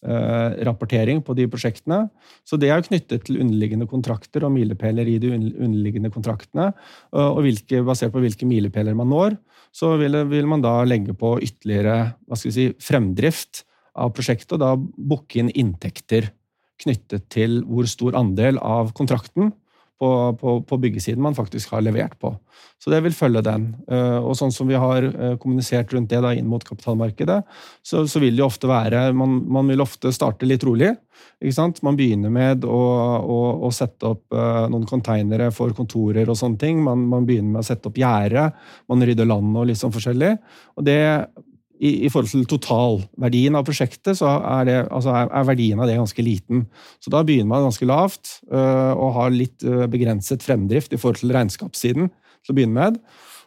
rapportering 0.03 1.21
på 1.23 1.35
de 1.39 1.47
prosjektene. 1.51 2.09
Så 2.43 2.59
det 2.59 2.73
er 2.73 2.83
knyttet 2.83 3.27
til 3.27 3.39
underliggende 3.43 3.87
kontrakter 3.91 4.47
og 4.47 4.55
milepæler 4.55 5.07
i 5.07 5.19
de 5.23 5.31
underliggende 5.37 6.11
kontraktene. 6.11 6.73
Eh, 7.15 7.29
og 7.29 7.43
hvilke, 7.47 7.85
basert 7.87 8.15
på 8.15 8.23
hvilke 8.25 8.49
milepæler 8.49 8.99
man 8.99 9.13
når, 9.13 9.39
så 9.73 9.95
vil, 10.01 10.19
vil, 10.29 10.49
man 10.51 10.65
da 10.65 10.81
legge 10.85 11.15
på 11.17 11.37
ytterligere 11.41 12.15
si, 12.37 12.69
fremdrift 12.83 13.65
av 13.97 14.13
prosjektet, 14.17 14.57
og 14.57 14.63
da 14.63 14.75
booke 14.77 15.41
inn 15.41 15.53
inntekter 15.53 16.33
knyttet 16.83 17.29
til 17.33 17.61
hvor 17.69 17.87
stor 17.87 18.17
andel 18.19 18.59
av 18.59 18.91
kontrakten 18.97 19.53
på, 20.03 20.11
på, 20.41 20.57
på, 20.67 20.79
byggesiden 20.83 21.23
man 21.23 21.37
faktisk 21.37 21.71
har 21.77 21.85
levert 21.85 22.17
på. 22.19 22.33
Så 22.83 22.91
det 22.91 22.99
vil 23.05 23.15
følge 23.15 23.45
den. 23.47 23.69
Eh, 23.87 24.19
og 24.19 24.35
sånn 24.35 24.51
som 24.55 24.67
vi 24.67 24.79
har 24.79 25.05
eh, 25.07 25.37
kommunisert 25.39 25.93
rundt 25.95 26.11
det 26.11 26.19
da, 26.25 26.33
inn 26.35 26.49
mot 26.51 26.65
kapitalmarkedet, 26.67 27.39
så, 27.87 28.03
så 28.11 28.23
vil 28.23 28.35
det 28.35 28.43
ofte 28.43 28.71
være 28.71 29.05
man, 29.15 29.39
man, 29.47 29.71
vil 29.71 29.85
ofte 29.85 30.11
starte 30.15 30.49
litt 30.49 30.67
rolig. 30.67 30.91
Ikke 31.39 31.55
sant? 31.55 31.79
Man 31.87 31.99
begynner 31.99 32.35
med 32.35 32.67
å, 32.67 32.81
å, 33.23 33.39
å 33.69 33.71
sette 33.75 34.11
opp 34.11 34.35
uh, 34.35 34.67
noen 34.73 34.89
konteinere 34.91 35.53
for 35.55 35.75
kontorer 35.77 36.27
og 36.27 36.39
sånne 36.39 36.59
ting. 36.59 36.83
Man, 36.83 37.07
man 37.13 37.29
begynner 37.29 37.59
med 37.59 37.63
å 37.63 37.69
sette 37.71 37.93
opp 37.93 38.03
gjerde, 38.03 38.49
man 38.91 39.07
rydder 39.07 39.31
landet 39.31 39.63
og 39.63 39.71
litt 39.71 39.79
sånn 39.79 39.95
forskjellig. 39.95 40.35
Og 40.75 40.87
det 40.89 40.99
i, 41.83 41.91
i, 42.07 42.11
forhold 42.13 42.31
til 42.31 42.45
totalverdien 42.47 43.57
av 43.59 43.67
prosjektet, 43.67 44.15
så 44.21 44.31
er, 44.39 44.69
det, 44.69 44.77
altså 44.87 45.11
er, 45.19 45.27
er, 45.35 45.49
verdien 45.49 45.83
av 45.83 45.91
det 45.91 45.99
ganske 45.99 46.25
liten. 46.25 46.67
Så 47.03 47.11
da 47.11 47.25
begynner 47.27 47.51
man 47.51 47.67
ganske 47.67 47.89
lavt 47.89 48.37
øh, 48.53 48.93
og 48.95 49.17
har 49.19 49.35
litt 49.35 49.67
øh, 49.67 49.89
begrenset 49.91 50.47
fremdrift 50.47 50.95
i 50.95 51.01
forhold 51.01 51.19
til 51.23 51.35
regnskapssiden 51.35 52.09
til 52.13 52.55
å 52.55 52.59
begynne 52.59 52.79
med. 52.79 53.01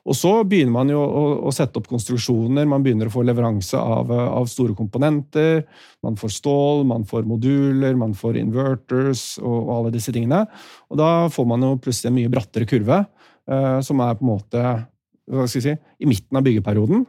Og 0.06 0.14
så 0.14 0.32
begynner 0.46 0.74
man 0.76 0.92
jo 0.92 1.00
å, 1.02 1.24
å, 1.48 1.54
sette 1.56 1.80
opp 1.80 1.88
konstruksjoner, 1.90 2.68
man 2.70 2.84
begynner 2.86 3.10
å 3.10 3.14
få 3.14 3.24
leveranse 3.26 3.80
av, 3.80 4.12
av, 4.12 4.46
store 4.52 4.76
komponenter. 4.78 5.64
Man 6.06 6.20
får 6.20 6.36
stål, 6.36 6.84
man 6.92 7.08
får 7.10 7.26
moduler, 7.26 7.98
man 7.98 8.14
får 8.18 8.38
inverters 8.44 9.24
og, 9.42 9.56
og 9.64 9.72
alle 9.80 9.96
disse 9.96 10.14
tingene. 10.14 10.44
Og 10.92 11.00
da 11.02 11.10
får 11.34 11.50
man 11.50 11.66
jo 11.66 11.74
plutselig 11.82 12.12
en 12.12 12.20
mye 12.20 12.36
brattere 12.36 12.70
kurve, 12.70 13.02
øh, 13.50 13.80
som 13.86 14.04
er 14.06 14.20
på 14.20 14.28
en 14.28 14.34
måte 14.36 14.66
hva 15.26 15.48
skal 15.50 15.58
jeg 15.58 15.66
si, 15.66 15.94
i 16.06 16.10
midten 16.12 16.38
av 16.38 16.46
byggeperioden. 16.46 17.08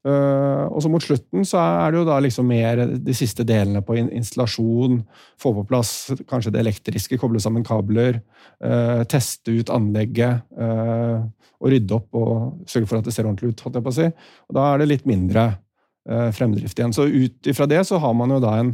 Uh, 0.00 0.64
og 0.72 0.78
så 0.80 0.88
mot 0.88 1.04
slutten 1.04 1.44
så 1.44 1.60
er 1.60 1.92
det 1.92 1.98
jo 2.00 2.06
da 2.08 2.14
liksom 2.24 2.46
mer 2.48 2.80
de 3.04 3.14
siste 3.16 3.44
delene 3.44 3.82
på 3.84 3.98
installasjon. 4.00 5.02
Få 5.40 5.52
på 5.58 5.66
plass 5.68 5.92
kanskje 6.30 6.54
det 6.54 6.62
elektriske, 6.62 7.18
koble 7.20 7.42
sammen 7.42 7.66
kabler. 7.66 8.22
Uh, 8.64 9.02
teste 9.10 9.58
ut 9.60 9.72
anlegget. 9.74 10.46
Uh, 10.56 11.28
og 11.60 11.74
rydde 11.74 11.96
opp 11.98 12.16
og 12.16 12.70
sørge 12.70 12.88
for 12.88 13.00
at 13.00 13.08
det 13.08 13.12
ser 13.12 13.28
ordentlig 13.28 13.52
ut. 13.52 13.64
holdt 13.66 13.76
jeg 13.76 13.84
på 13.84 13.92
å 13.92 13.98
si. 13.98 14.06
Og 14.48 14.56
da 14.56 14.68
er 14.70 14.80
det 14.80 14.92
litt 14.94 15.08
mindre 15.08 15.50
fremdrift 16.32 16.78
igjen. 16.80 16.94
Så 16.96 17.04
ut 17.04 17.48
ifra 17.52 17.66
det 17.68 17.82
så 17.86 17.98
har 18.00 18.14
man 18.16 18.32
jo 18.32 18.38
da 18.40 18.54
en 18.56 18.70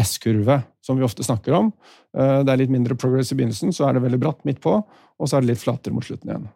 S-kurve, 0.00 0.56
som 0.80 0.96
vi 0.96 1.04
ofte 1.04 1.22
snakker 1.26 1.52
om. 1.58 1.68
Det 2.16 2.48
er 2.48 2.62
litt 2.62 2.72
mindre 2.72 2.96
progress 2.96 3.34
i 3.34 3.36
begynnelsen, 3.36 3.74
så 3.76 3.84
er 3.86 3.98
det 3.98 4.02
veldig 4.06 4.22
bratt 4.22 4.40
midt 4.48 4.62
på, 4.64 4.78
og 4.80 5.28
så 5.28 5.36
er 5.36 5.44
det 5.44 5.52
litt 5.52 5.60
flatere 5.60 5.92
mot 5.92 6.08
slutten 6.08 6.32
igjen. 6.32 6.48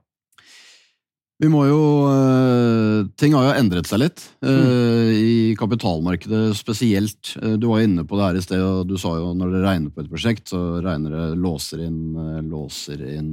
Vi 1.42 1.50
må 1.50 1.64
jo 1.66 1.78
uh, 2.06 3.06
Ting 3.18 3.34
har 3.34 3.48
jo 3.48 3.54
endret 3.58 3.88
seg 3.90 4.04
litt 4.04 4.22
uh, 4.44 4.50
mm. 4.54 5.14
i 5.18 5.32
kapitalmarkedet 5.58 6.54
spesielt. 6.56 7.34
Uh, 7.42 7.56
du 7.58 7.66
var 7.72 7.82
inne 7.82 8.04
på 8.06 8.18
det 8.18 8.28
her 8.28 8.38
i 8.38 8.44
sted, 8.44 8.62
og 8.62 8.86
du 8.86 8.94
sa 9.00 9.16
jo 9.18 9.32
når 9.36 9.56
det 9.56 9.64
regner 9.64 9.94
på 9.94 10.04
et 10.04 10.12
prosjekt, 10.12 10.46
så 10.52 10.78
regner 10.84 11.16
det 11.16 11.40
låser 11.42 11.82
inn, 11.88 12.14
låser 12.50 13.02
inn 13.16 13.32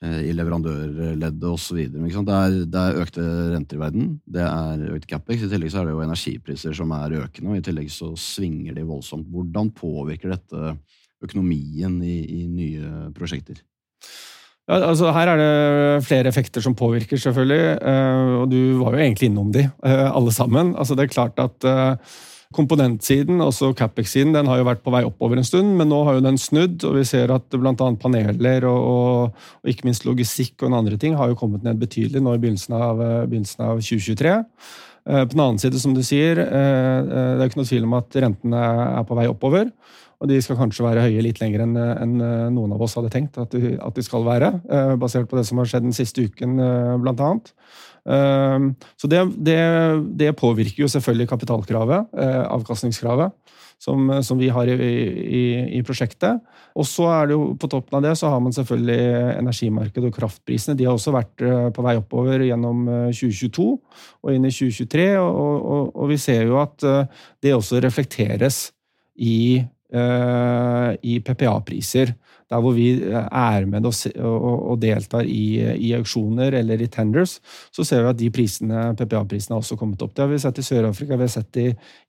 i 0.00 0.30
leverandørleddet 0.32 1.42
osv. 1.44 1.76
Det, 1.92 2.36
er, 2.38 2.54
det 2.72 2.80
er 2.80 3.00
økte 3.02 3.24
renter 3.52 3.76
i 3.76 3.80
verden, 3.82 4.14
det 4.24 4.46
er 4.46 4.86
økt 4.94 5.10
capex. 5.10 5.42
I 5.44 5.50
tillegg 5.50 5.74
så 5.74 5.82
er 5.82 5.90
det 5.90 5.92
jo 5.92 6.06
energipriser 6.06 6.78
som 6.78 6.94
er 6.96 7.18
økende, 7.18 7.52
og 7.52 7.60
i 7.60 7.66
tillegg 7.66 7.90
så 7.92 8.14
svinger 8.16 8.78
de 8.78 8.86
voldsomt. 8.88 9.28
Hvordan 9.28 9.74
påvirker 9.76 10.32
dette 10.32 10.72
økonomien 11.20 11.98
i, 12.00 12.16
i 12.38 12.46
nye 12.48 13.10
prosjekter? 13.12 13.60
Ja, 14.68 14.80
altså 14.86 15.10
Her 15.14 15.32
er 15.32 15.40
det 15.40 16.06
flere 16.06 16.30
effekter 16.30 16.62
som 16.62 16.76
påvirker, 16.78 17.18
selvfølgelig. 17.18 17.78
Eh, 17.80 18.34
og 18.42 18.50
du 18.52 18.60
var 18.82 18.94
jo 18.94 19.04
egentlig 19.04 19.30
innom 19.30 19.52
de, 19.54 19.70
eh, 19.84 20.08
alle 20.10 20.32
sammen. 20.32 20.74
Altså 20.76 20.94
Det 20.94 21.04
er 21.04 21.14
klart 21.14 21.38
at 21.38 21.64
eh, 21.64 21.96
komponentsiden, 22.54 23.40
også 23.40 23.72
Capex-siden, 23.74 24.34
den 24.34 24.46
har 24.46 24.58
jo 24.58 24.66
vært 24.66 24.82
på 24.82 24.90
vei 24.90 25.04
oppover 25.06 25.38
en 25.38 25.46
stund, 25.46 25.76
men 25.78 25.88
nå 25.88 26.04
har 26.04 26.18
jo 26.18 26.24
den 26.24 26.38
snudd, 26.38 26.84
og 26.84 26.96
vi 26.98 27.04
ser 27.04 27.30
at 27.30 27.46
bl.a. 27.50 27.74
paneler 27.74 28.66
og, 28.66 28.80
og, 28.90 29.44
og, 29.62 29.70
ikke 29.70 29.86
minst 29.86 30.04
logistikk 30.04 30.62
og 30.62 30.70
en 30.70 30.78
andre 30.80 30.98
ting 30.98 31.14
har 31.14 31.30
jo 31.30 31.38
kommet 31.38 31.62
ned 31.62 31.78
betydelig 31.78 32.22
nå 32.22 32.34
i 32.34 32.42
begynnelsen 32.42 32.74
av, 32.74 32.98
begynnelsen 33.30 33.64
av 33.64 33.78
2023. 33.78 34.34
På 35.10 35.30
den 35.30 35.40
annen 35.40 35.62
side, 35.62 35.78
som 35.80 35.94
du 35.94 36.02
sier, 36.04 36.42
det 36.42 37.38
er 37.38 37.46
ikke 37.46 37.62
noe 37.62 37.70
tvil 37.70 37.86
om 37.86 37.94
at 37.96 38.18
rentene 38.18 38.66
er 38.98 39.06
på 39.06 39.16
vei 39.16 39.30
oppover. 39.30 39.70
Og 40.20 40.28
de 40.28 40.40
skal 40.44 40.58
kanskje 40.58 40.84
være 40.84 41.06
høye 41.06 41.22
litt 41.24 41.40
lenger 41.40 41.64
enn 41.64 41.76
en 41.80 42.16
eh, 42.20 42.48
noen 42.52 42.74
av 42.76 42.82
oss 42.84 42.98
hadde 42.98 43.12
tenkt 43.12 43.38
at 43.40 43.54
de, 43.56 43.76
at 43.80 43.96
de, 43.96 44.04
skal 44.04 44.26
være. 44.26 44.52
Eh, 44.68 44.92
basert 45.00 45.30
på 45.30 45.38
det 45.38 45.46
som 45.48 45.60
har 45.60 45.70
skjedd 45.70 45.86
den 45.86 45.96
siste 45.96 46.26
uken, 46.28 46.58
eh, 46.60 46.96
blant 47.00 47.24
annet. 47.24 47.54
Så 48.00 49.08
det, 49.12 49.18
det, 49.44 49.56
det 50.16 50.30
påvirker 50.40 50.80
jo 50.80 50.86
selvfølgelig 50.88 51.26
kapitalkravet, 51.28 52.14
avkastningskravet. 52.48 53.34
Som, 53.80 54.08
som, 54.24 54.36
vi 54.40 54.48
har 54.52 54.68
i, 54.68 54.74
i, 54.76 55.42
i 55.78 55.82
prosjektet. 55.84 56.40
Og 56.76 56.84
så 56.88 57.06
er 57.12 57.28
det 57.28 57.36
jo 57.36 57.50
på 57.60 57.68
toppen 57.72 57.96
av 57.96 58.02
det 58.04 58.14
så 58.18 58.28
har 58.32 58.40
man 58.44 58.52
selvfølgelig 58.56 59.36
energimarkedet 59.38 60.10
og 60.10 60.16
kraftprisene. 60.16 60.76
De 60.76 60.88
har 60.88 60.96
også 60.96 61.14
vært 61.14 61.44
på 61.76 61.84
vei 61.84 61.94
oppover 62.00 62.44
gjennom 62.44 62.82
2022 63.08 63.68
og 63.68 64.32
inn 64.32 64.48
i 64.48 64.52
2023. 64.52 65.06
Og, 65.20 65.68
og, 65.76 65.92
og 65.92 66.12
vi 66.12 66.20
ser 66.20 66.48
jo 66.48 66.58
at 66.60 66.88
det 67.40 67.54
også 67.56 67.80
reflekteres 67.84 68.66
i 69.16 69.60
Eh, 69.60 69.79
i 69.92 71.14
PPA-priser. 71.26 72.14
Der 72.50 72.62
hvor 72.62 72.74
vi 72.74 72.88
eh, 72.98 73.26
er 73.30 73.66
med 73.70 73.86
og, 73.86 74.74
deltar 74.82 75.26
i, 75.26 75.92
auksjoner 75.94 76.56
eller 76.60 76.82
i 76.82 76.88
tenders, 76.90 77.38
så 77.70 77.86
ser 77.86 78.02
vi 78.02 78.10
at 78.10 78.18
de 78.18 78.30
prisene, 78.34 78.88
PPA-prisene 78.98 79.54
har 79.54 79.62
også 79.62 79.78
kommet 79.78 80.02
opp. 80.02 80.16
Det 80.16 80.24
har 80.24 80.32
vi 80.32 80.40
sett 80.42 80.58
i 80.58 80.66
Sør-Afrika, 80.66 81.18
vi 81.18 81.28
har 81.28 81.34
sett 81.36 81.60
i 81.62 81.68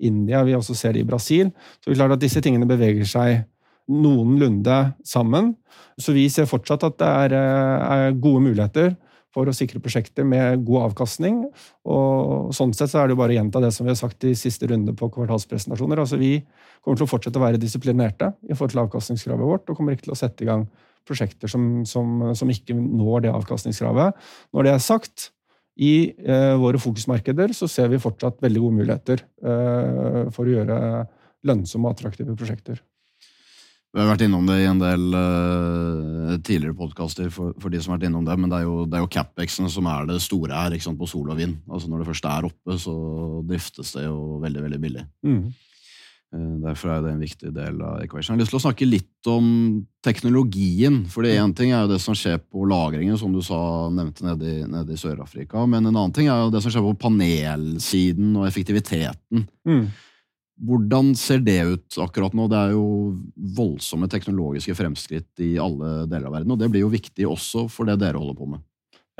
India, 0.09 0.41
vi 0.47 0.57
også 0.57 0.75
ser 0.77 0.97
det 0.97 1.05
i 1.05 1.09
Brasil. 1.09 1.51
Så 1.77 1.89
det 1.89 1.95
er 1.95 2.01
klart 2.01 2.17
at 2.17 2.23
disse 2.23 2.41
tingene 2.41 2.69
beveger 2.69 3.05
seg 3.05 3.43
noenlunde 3.91 4.79
sammen. 5.05 5.53
Så 6.01 6.15
vi 6.17 6.25
ser 6.31 6.49
fortsatt 6.49 6.87
at 6.89 6.97
det 7.01 7.11
er, 7.25 7.37
eh, 7.37 8.17
gode 8.17 8.41
muligheter 8.49 8.95
for 9.31 9.47
å 9.47 9.55
sikre 9.55 9.81
prosjekter 9.83 10.27
med 10.27 10.63
god 10.67 10.89
avkastning. 10.89 11.43
Og 11.87 12.51
sånn 12.55 12.73
sett 12.75 12.91
så 12.91 13.01
er 13.01 13.09
det 13.09 13.15
jo 13.15 13.21
bare 13.21 13.35
å 13.35 13.39
gjenta 13.39 13.63
det 13.63 13.71
som 13.75 13.87
vi 13.87 13.93
har 13.93 13.99
sagt 13.99 14.27
i 14.27 14.35
siste 14.37 14.67
runde 14.71 14.95
på 14.97 15.09
kvartalspresentasjoner. 15.15 16.03
Altså 16.03 16.19
Vi 16.21 16.33
kommer 16.83 16.99
til 16.99 17.07
å 17.07 17.11
fortsette 17.11 17.39
å 17.39 17.45
være 17.45 17.61
disiplinerte 17.61 18.33
i 18.47 18.55
forhold 18.55 18.75
til 18.75 18.83
avkastningskravet 18.85 19.51
vårt, 19.53 19.69
og 19.69 19.79
kommer 19.79 19.95
ikke 19.95 20.09
til 20.09 20.15
å 20.15 20.19
sette 20.19 20.45
i 20.45 20.49
gang 20.49 20.67
prosjekter 21.07 21.49
som, 21.49 21.81
som, 21.87 22.31
som 22.37 22.51
ikke 22.51 22.75
når 22.77 23.25
det 23.25 23.35
avkastningskravet. 23.35 24.19
Når 24.53 24.67
det 24.67 24.75
er 24.75 24.83
sagt, 24.83 25.31
i 25.81 26.11
eh, 26.11 26.53
våre 26.59 26.79
fokusmarkeder 26.81 27.53
så 27.55 27.69
ser 27.71 27.89
vi 27.93 28.01
fortsatt 28.01 28.41
veldig 28.43 28.61
gode 28.61 28.79
muligheter 28.81 29.23
eh, 29.23 30.23
for 30.35 30.45
å 30.45 30.55
gjøre 30.57 30.77
lønnsomme 31.47 31.87
og 31.87 31.95
attraktive 31.95 32.35
prosjekter. 32.37 32.81
Vi 33.91 33.99
har 33.99 34.07
vært 34.07 34.21
innom 34.23 34.45
det 34.47 34.61
i 34.61 34.67
en 34.69 34.79
del 34.79 35.01
uh, 35.11 36.37
tidligere 36.39 36.77
podkaster 36.79 37.27
for, 37.33 37.51
for, 37.59 37.67
de 37.73 37.79
som 37.81 37.91
har 37.91 37.99
vært 37.99 38.07
innom 38.07 38.23
det, 38.27 38.37
men 38.39 38.51
det 38.51 38.61
er 38.61 38.63
jo, 38.63 38.85
det 38.87 38.95
er 38.95 39.01
jo 39.03 39.09
capexen 39.11 39.67
som 39.71 39.89
er 39.91 40.05
det 40.07 40.21
store 40.23 40.55
her 40.55 40.77
sant, 40.79 40.99
på 40.99 41.09
sol 41.11 41.33
og 41.33 41.39
vind. 41.39 41.57
Altså 41.67 41.89
Når 41.91 41.99
det 41.99 42.07
først 42.07 42.29
er 42.31 42.47
oppe, 42.47 42.77
så 42.79 42.93
driftes 43.49 43.91
det 43.97 44.05
jo 44.05 44.39
veldig, 44.45 44.63
veldig 44.63 44.79
billig. 44.79 45.03
Mm. 45.27 45.41
Uh, 46.31 46.53
derfor 46.63 46.93
er 46.93 47.03
det 47.03 47.11
en 47.11 47.25
viktig 47.25 47.51
del 47.57 47.81
av 47.83 47.97
equation. 48.05 48.31
Jeg 48.31 48.39
har 48.39 48.45
lyst 48.45 48.55
til 48.55 48.61
å 48.61 48.63
snakke 48.63 48.87
litt 48.87 49.31
om 49.33 49.49
teknologien. 50.07 51.01
for 51.11 51.27
Én 51.27 51.51
ting 51.57 51.73
er 51.73 51.83
jo 51.83 51.91
det 51.91 51.99
som 51.99 52.15
skjer 52.15 52.39
på 52.39 52.63
lagringen, 52.71 53.19
som 53.19 53.35
du 53.35 53.41
sa, 53.43 53.59
nevnte 53.91 54.23
nede 54.23 54.53
i, 54.53 54.61
nede 54.71 54.95
i 54.95 55.01
Sør-Afrika. 55.01 55.65
Men 55.67 55.83
en 55.83 55.91
annen 55.97 56.15
ting 56.15 56.31
er 56.31 56.45
jo 56.45 56.53
det 56.55 56.63
som 56.63 56.71
skjer 56.71 56.87
på 56.87 56.95
panelsiden 57.09 58.39
og 58.39 58.47
effektiviteten. 58.47 59.43
Mm. 59.67 59.83
Hvordan 60.61 61.15
ser 61.17 61.41
det 61.41 61.59
ut 61.65 61.97
akkurat 62.03 62.35
nå? 62.37 62.45
Det 62.51 62.57
er 62.59 62.73
jo 62.75 62.85
voldsomme 63.57 64.09
teknologiske 64.11 64.75
fremskritt 64.77 65.41
i 65.41 65.55
alle 65.61 66.03
deler 66.09 66.27
av 66.29 66.35
verden, 66.37 66.53
og 66.53 66.59
det 66.61 66.69
blir 66.69 66.85
jo 66.85 66.91
viktig 66.93 67.25
også 67.25 67.65
for 67.71 67.89
det 67.89 67.97
dere 68.03 68.21
holder 68.21 68.37
på 68.37 68.49
med. 68.51 68.61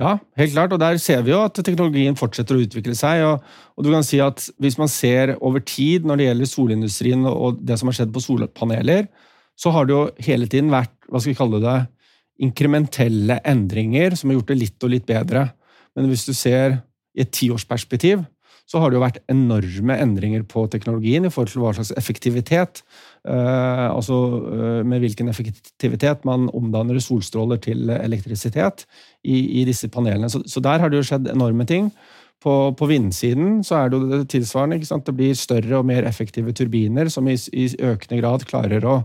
Ja, 0.02 0.16
helt 0.40 0.54
klart, 0.54 0.72
og 0.74 0.80
der 0.82 0.98
ser 1.02 1.22
vi 1.26 1.34
jo 1.34 1.42
at 1.44 1.58
teknologien 1.62 2.16
fortsetter 2.18 2.58
å 2.58 2.64
utvikle 2.64 2.96
seg. 2.98 3.22
Og, 3.28 3.42
og, 3.76 3.84
du 3.86 3.92
kan 3.94 4.06
si 4.06 4.22
at 4.24 4.48
Hvis 4.62 4.78
man 4.80 4.90
ser 4.90 5.36
over 5.42 5.62
tid 5.62 6.08
når 6.08 6.18
det 6.18 6.28
gjelder 6.30 6.50
solindustrien 6.50 7.26
og 7.30 7.60
det 7.62 7.78
som 7.78 7.92
har 7.92 8.00
skjedd 8.00 8.14
på 8.14 8.24
solpaneler, 8.24 9.10
så 9.60 9.74
har 9.76 9.86
det 9.86 9.94
jo 9.94 10.06
hele 10.26 10.48
tiden 10.50 10.72
vært 10.74 10.94
hva 11.12 11.20
skal 11.20 11.34
vi 11.34 11.38
kalle 11.38 11.62
det, 11.62 11.80
inkrementelle 12.42 13.38
endringer 13.46 14.16
som 14.18 14.32
har 14.32 14.40
gjort 14.40 14.54
det 14.54 14.62
litt 14.62 14.86
og 14.88 14.94
litt 14.96 15.06
bedre. 15.06 15.50
Men 15.94 16.08
hvis 16.10 16.26
du 16.26 16.34
ser 16.34 16.80
i 17.14 17.26
et 17.26 17.34
tiårsperspektiv, 17.36 18.24
så 18.72 18.80
har 18.80 18.92
det 18.92 18.96
jo 18.96 19.04
vært 19.04 19.20
enorme 19.32 19.98
endringer 20.00 20.46
på 20.48 20.64
teknologien 20.72 21.28
i 21.28 21.32
forhold 21.34 21.52
til 21.52 21.64
hva 21.64 21.74
slags 21.76 21.92
effektivitet 22.00 22.80
eh, 23.28 23.88
Altså 23.90 24.20
eh, 24.48 24.80
med 24.88 25.04
hvilken 25.04 25.32
effektivitet 25.32 26.24
man 26.28 26.48
omdanner 26.56 27.02
solstråler 27.04 27.60
til 27.66 27.92
elektrisitet 27.92 28.86
i, 29.28 29.60
i 29.60 29.66
disse 29.68 29.92
panelene. 29.92 30.30
Så, 30.32 30.44
så, 30.48 30.64
der 30.64 30.80
har 30.80 30.92
det 30.92 31.02
jo 31.02 31.10
skjedd 31.10 31.28
enorme 31.34 31.68
ting. 31.68 31.92
På, 32.42 32.72
på 32.78 32.88
vindsiden 32.90 33.60
så 33.68 33.82
er 33.82 33.92
det 33.92 34.00
jo 34.00 34.08
det 34.14 34.22
tilsvarende. 34.32 34.80
Det 34.80 35.18
blir 35.20 35.36
større 35.38 35.82
og 35.82 35.90
mer 35.92 36.08
effektive 36.08 36.56
turbiner 36.56 37.12
som 37.12 37.28
i, 37.28 37.36
i 37.36 37.68
økende 37.76 38.22
grad 38.24 38.48
klarer 38.50 38.88
å, 38.88 38.96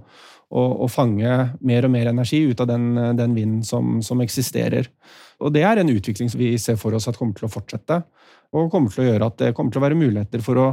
å, 0.49 0.63
å, 0.87 0.89
fange 0.89 1.33
mer 1.59 1.89
og 1.89 1.93
mer 1.93 2.13
energi 2.13 2.45
ut 2.47 2.63
av 2.63 2.71
den, 2.71 2.95
den 3.19 3.35
vinden 3.37 3.67
som, 3.67 3.99
som 3.99 4.23
eksisterer. 4.25 4.89
Og 5.43 5.53
Det 5.53 5.67
er 5.67 5.83
en 5.83 5.93
utvikling 5.93 6.31
som 6.33 6.41
vi 6.41 6.55
ser 6.61 6.79
for 6.81 6.97
oss 6.97 7.11
at 7.11 7.19
kommer 7.19 7.37
til 7.37 7.51
å 7.51 7.53
fortsette 7.53 8.05
og 8.55 8.71
kommer 8.73 8.93
til 8.93 9.05
å 9.05 9.09
gjøre 9.11 9.31
at 9.31 9.39
det 9.43 9.55
kommer 9.57 9.75
til 9.75 9.83
å 9.83 9.87
være 9.87 9.99
muligheter 9.99 10.43
for 10.45 10.61
å 10.63 10.67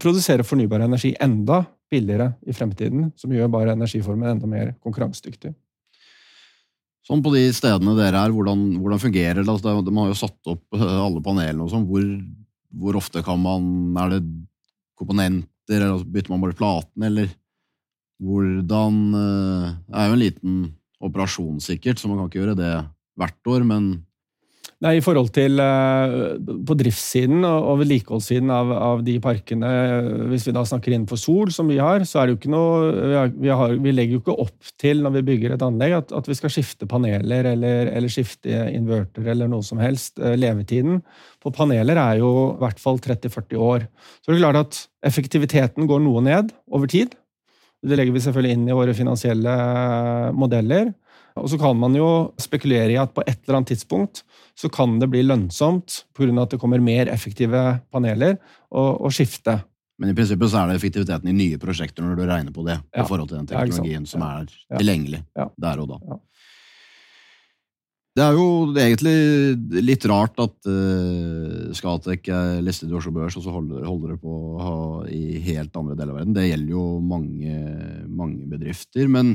produsere 0.00 0.46
fornybar 0.46 0.84
energi 0.84 1.12
enda 1.22 1.62
billigere 1.92 2.32
i 2.48 2.54
fremtiden, 2.56 3.10
som 3.18 3.32
gjør 3.32 3.52
bare 3.52 3.74
energiformen 3.76 4.34
enda 4.34 4.48
mer 4.50 4.72
konkurransedyktig. 4.82 5.52
Sånn 7.04 7.20
på 7.24 7.34
de 7.34 7.44
stedene 7.52 7.92
dere 7.98 8.22
er, 8.24 8.32
hvordan, 8.32 8.62
hvordan 8.80 9.02
fungerer 9.02 9.42
det? 9.42 9.50
Altså, 9.52 9.74
de 9.84 9.92
har 9.98 10.08
jo 10.08 10.16
satt 10.16 10.50
opp 10.54 10.78
eh, 10.78 10.84
alle 11.04 11.20
panelene 11.24 11.66
og 11.66 11.72
sånn. 11.72 11.84
Hvor, 11.88 12.06
hvor, 12.80 12.96
ofte 12.96 13.20
kan 13.26 13.42
man 13.42 13.66
Er 14.00 14.14
det 14.14 14.22
komponenter, 14.96 15.82
eller 15.82 15.98
altså, 15.98 16.08
bytter 16.14 16.32
man 16.32 16.46
bare 16.46 16.56
platen, 16.56 17.04
eller 17.10 17.28
hvordan 18.24 18.98
eh, 19.20 19.68
Det 19.84 20.00
er 20.00 20.08
jo 20.08 20.16
en 20.16 20.22
liten 20.22 20.56
operasjon, 21.04 21.60
sikkert, 21.60 22.00
så 22.00 22.08
man 22.08 22.22
kan 22.22 22.30
ikke 22.30 22.40
gjøre 22.40 22.56
det 22.56 22.72
hvert 23.20 23.52
år, 23.52 23.66
men 23.68 23.90
Nei, 24.84 24.98
I 24.98 25.02
forhold 25.04 25.30
til 25.32 25.56
uh, 25.64 26.34
på 26.68 26.74
driftssiden 26.76 27.40
og, 27.48 27.78
vedlikeholdssiden 27.80 28.50
av, 28.52 28.72
av, 28.76 29.02
de 29.06 29.14
parkene, 29.22 29.70
hvis 30.28 30.44
vi 30.44 30.52
da 30.52 30.64
snakker 30.68 30.92
innenfor 30.92 31.20
Sol, 31.20 31.52
som 31.54 31.70
vi 31.72 31.78
har, 31.80 32.04
så 32.04 32.20
er 32.20 32.26
det 32.26 32.34
jo 32.34 32.38
ikke 32.42 32.52
noe 32.52 32.90
vi, 32.92 33.14
har, 33.16 33.30
vi, 33.32 33.52
har, 33.60 33.76
vi 33.80 33.94
legger 33.94 34.18
jo 34.18 34.20
ikke 34.20 34.36
opp 34.44 34.74
til 34.80 35.00
når 35.00 35.14
vi 35.16 35.24
bygger 35.30 35.54
et 35.54 35.64
anlegg, 35.64 35.96
at, 36.02 36.12
at 36.20 36.28
vi 36.28 36.36
skal 36.36 36.52
skifte 36.52 36.88
paneler 36.90 37.48
eller, 37.54 37.94
eller, 37.94 38.12
skifte 38.12 38.66
inverter 38.74 39.30
eller 39.32 39.48
noe 39.48 39.64
som 39.64 39.80
helst. 39.80 40.20
Uh, 40.20 40.34
levetiden 40.36 41.00
på 41.40 41.54
paneler 41.54 42.02
er 42.02 42.20
jo 42.20 42.34
i 42.50 42.60
hvert 42.66 42.82
fall 42.82 43.00
30-40 43.00 43.64
år. 43.64 43.86
Så 44.20 44.28
det 44.28 44.36
er 44.36 44.44
klart 44.44 44.60
at 44.66 44.82
effektiviteten 45.08 45.88
går 45.88 46.04
noe 46.04 46.20
ned 46.28 46.52
over 46.68 46.92
tid. 46.92 47.16
Det 47.84 47.96
legger 47.96 48.12
vi 48.12 48.26
selvfølgelig 48.26 48.58
inn 48.58 48.68
i 48.68 48.76
våre 48.76 48.92
finansielle 48.96 49.56
modeller. 50.36 50.92
Og 51.40 51.50
så 51.50 51.58
kan 51.58 51.78
man 51.78 51.96
jo 51.98 52.08
spekulere 52.38 52.92
i 52.94 52.98
at 53.00 53.14
på 53.14 53.24
et 53.26 53.40
eller 53.42 53.58
annet 53.58 53.72
tidspunkt 53.72 54.22
så 54.58 54.70
kan 54.70 55.00
det 55.00 55.08
bli 55.10 55.24
lønnsomt 55.26 56.04
pga. 56.14 56.30
at 56.42 56.50
det 56.54 56.60
kommer 56.62 56.78
mer 56.78 57.10
effektive 57.10 57.80
paneler, 57.90 58.38
å 58.70 59.10
skifte. 59.10 59.58
Men 59.98 60.10
i 60.10 60.14
prinsippet 60.14 60.50
så 60.50 60.60
er 60.60 60.70
det 60.70 60.78
effektiviteten 60.78 61.30
i 61.30 61.34
nye 61.34 61.58
prosjekter 61.62 62.02
når 62.02 62.18
du 62.18 62.22
regner 62.26 62.54
på 62.54 62.64
det, 62.66 62.78
ja. 62.94 63.02
i 63.02 63.08
forhold 63.08 63.30
til 63.30 63.38
den 63.38 63.50
teknologien 63.50 64.06
som 64.06 64.22
er 64.26 64.46
tilgjengelig 64.76 65.24
der 65.34 65.82
og 65.82 65.90
da. 65.90 66.20
Det 68.14 68.22
er 68.22 68.36
jo 68.38 68.46
egentlig 68.78 69.82
litt 69.82 70.04
rart 70.06 70.38
at 70.38 70.68
uh, 70.70 71.70
Scatec 71.74 72.28
er 72.30 72.60
listet 72.62 72.92
i 72.92 72.94
Oslo 72.94 73.10
Børs, 73.14 73.34
og 73.40 73.42
så 73.42 73.54
holder, 73.54 73.82
holder 73.88 74.12
det 74.14 74.18
på 74.22 74.34
å 74.34 74.58
ha 74.62 74.76
i 75.10 75.40
helt 75.42 75.74
andre 75.74 75.96
deler 75.98 76.12
av 76.12 76.20
verden. 76.20 76.36
Det 76.36 76.46
gjelder 76.46 76.76
jo 76.76 76.84
mange, 77.02 77.56
mange 78.06 78.46
bedrifter. 78.52 79.10
Men 79.10 79.34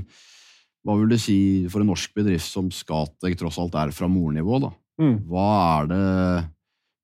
hva 0.86 0.96
vil 1.00 1.12
du 1.12 1.18
si 1.20 1.40
for 1.72 1.84
en 1.84 1.92
norsk 1.92 2.14
bedrift 2.16 2.48
som 2.48 2.70
Scatec 2.74 3.38
tross 3.40 3.60
alt 3.62 3.76
er 3.80 3.92
fra 3.96 4.10
mornivå? 4.12 4.62
da? 4.64 4.72
Mm. 5.02 5.18
Hva 5.30 5.50
er 5.80 5.92
det 5.92 6.06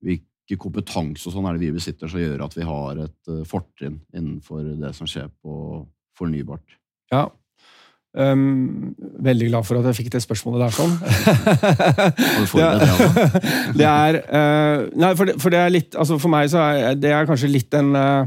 Hvilke 0.06 0.58
kompetanse 0.60 1.26
og 1.26 1.34
sånn 1.34 1.46
er 1.48 1.56
det 1.56 1.64
vi 1.64 1.74
besitter 1.74 2.10
som 2.10 2.20
gjør 2.20 2.44
at 2.44 2.54
vi 2.54 2.66
har 2.68 3.00
et 3.02 3.30
uh, 3.32 3.40
fortrinn 3.48 3.96
innenfor 4.14 4.60
det 4.78 4.92
som 4.94 5.08
skjer 5.10 5.26
på 5.42 5.82
fornybart? 6.16 6.76
Ja, 7.10 7.26
Um, 8.16 8.96
veldig 9.20 9.50
glad 9.50 9.66
for 9.68 9.76
at 9.76 9.84
jeg 9.90 9.96
fikk 9.98 10.06
det 10.14 10.22
spørsmålet 10.24 10.62
der 10.62 10.72
sånn. 10.72 10.94
det, 13.76 13.84
er 13.84 14.16
uh, 14.24 14.88
Nei, 14.96 15.10
for 15.18 15.28
det, 15.28 15.34
for 15.42 15.52
det, 15.52 15.60
er 15.60 15.74
litt 15.74 15.92
altså 16.00 16.16
For 16.16 16.32
meg 16.32 16.48
så 16.48 16.62
er 16.64 16.96
det 16.96 17.12
er 17.12 17.28
kanskje 17.28 17.52
litt 17.52 17.68
en 17.76 17.92
uh, 17.92 18.24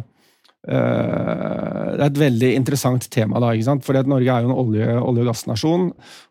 det 0.67 2.04
er 2.04 2.10
et 2.10 2.19
veldig 2.19 2.50
interessant 2.58 3.06
tema. 3.12 3.39
da, 3.39 3.54
ikke 3.56 3.67
sant? 3.67 3.89
At 3.95 4.10
Norge 4.10 4.28
er 4.28 4.43
jo 4.43 4.50
en 4.50 4.58
olje, 4.58 4.88
olje- 5.00 5.24
og 5.24 5.30
gassnasjon. 5.32 5.86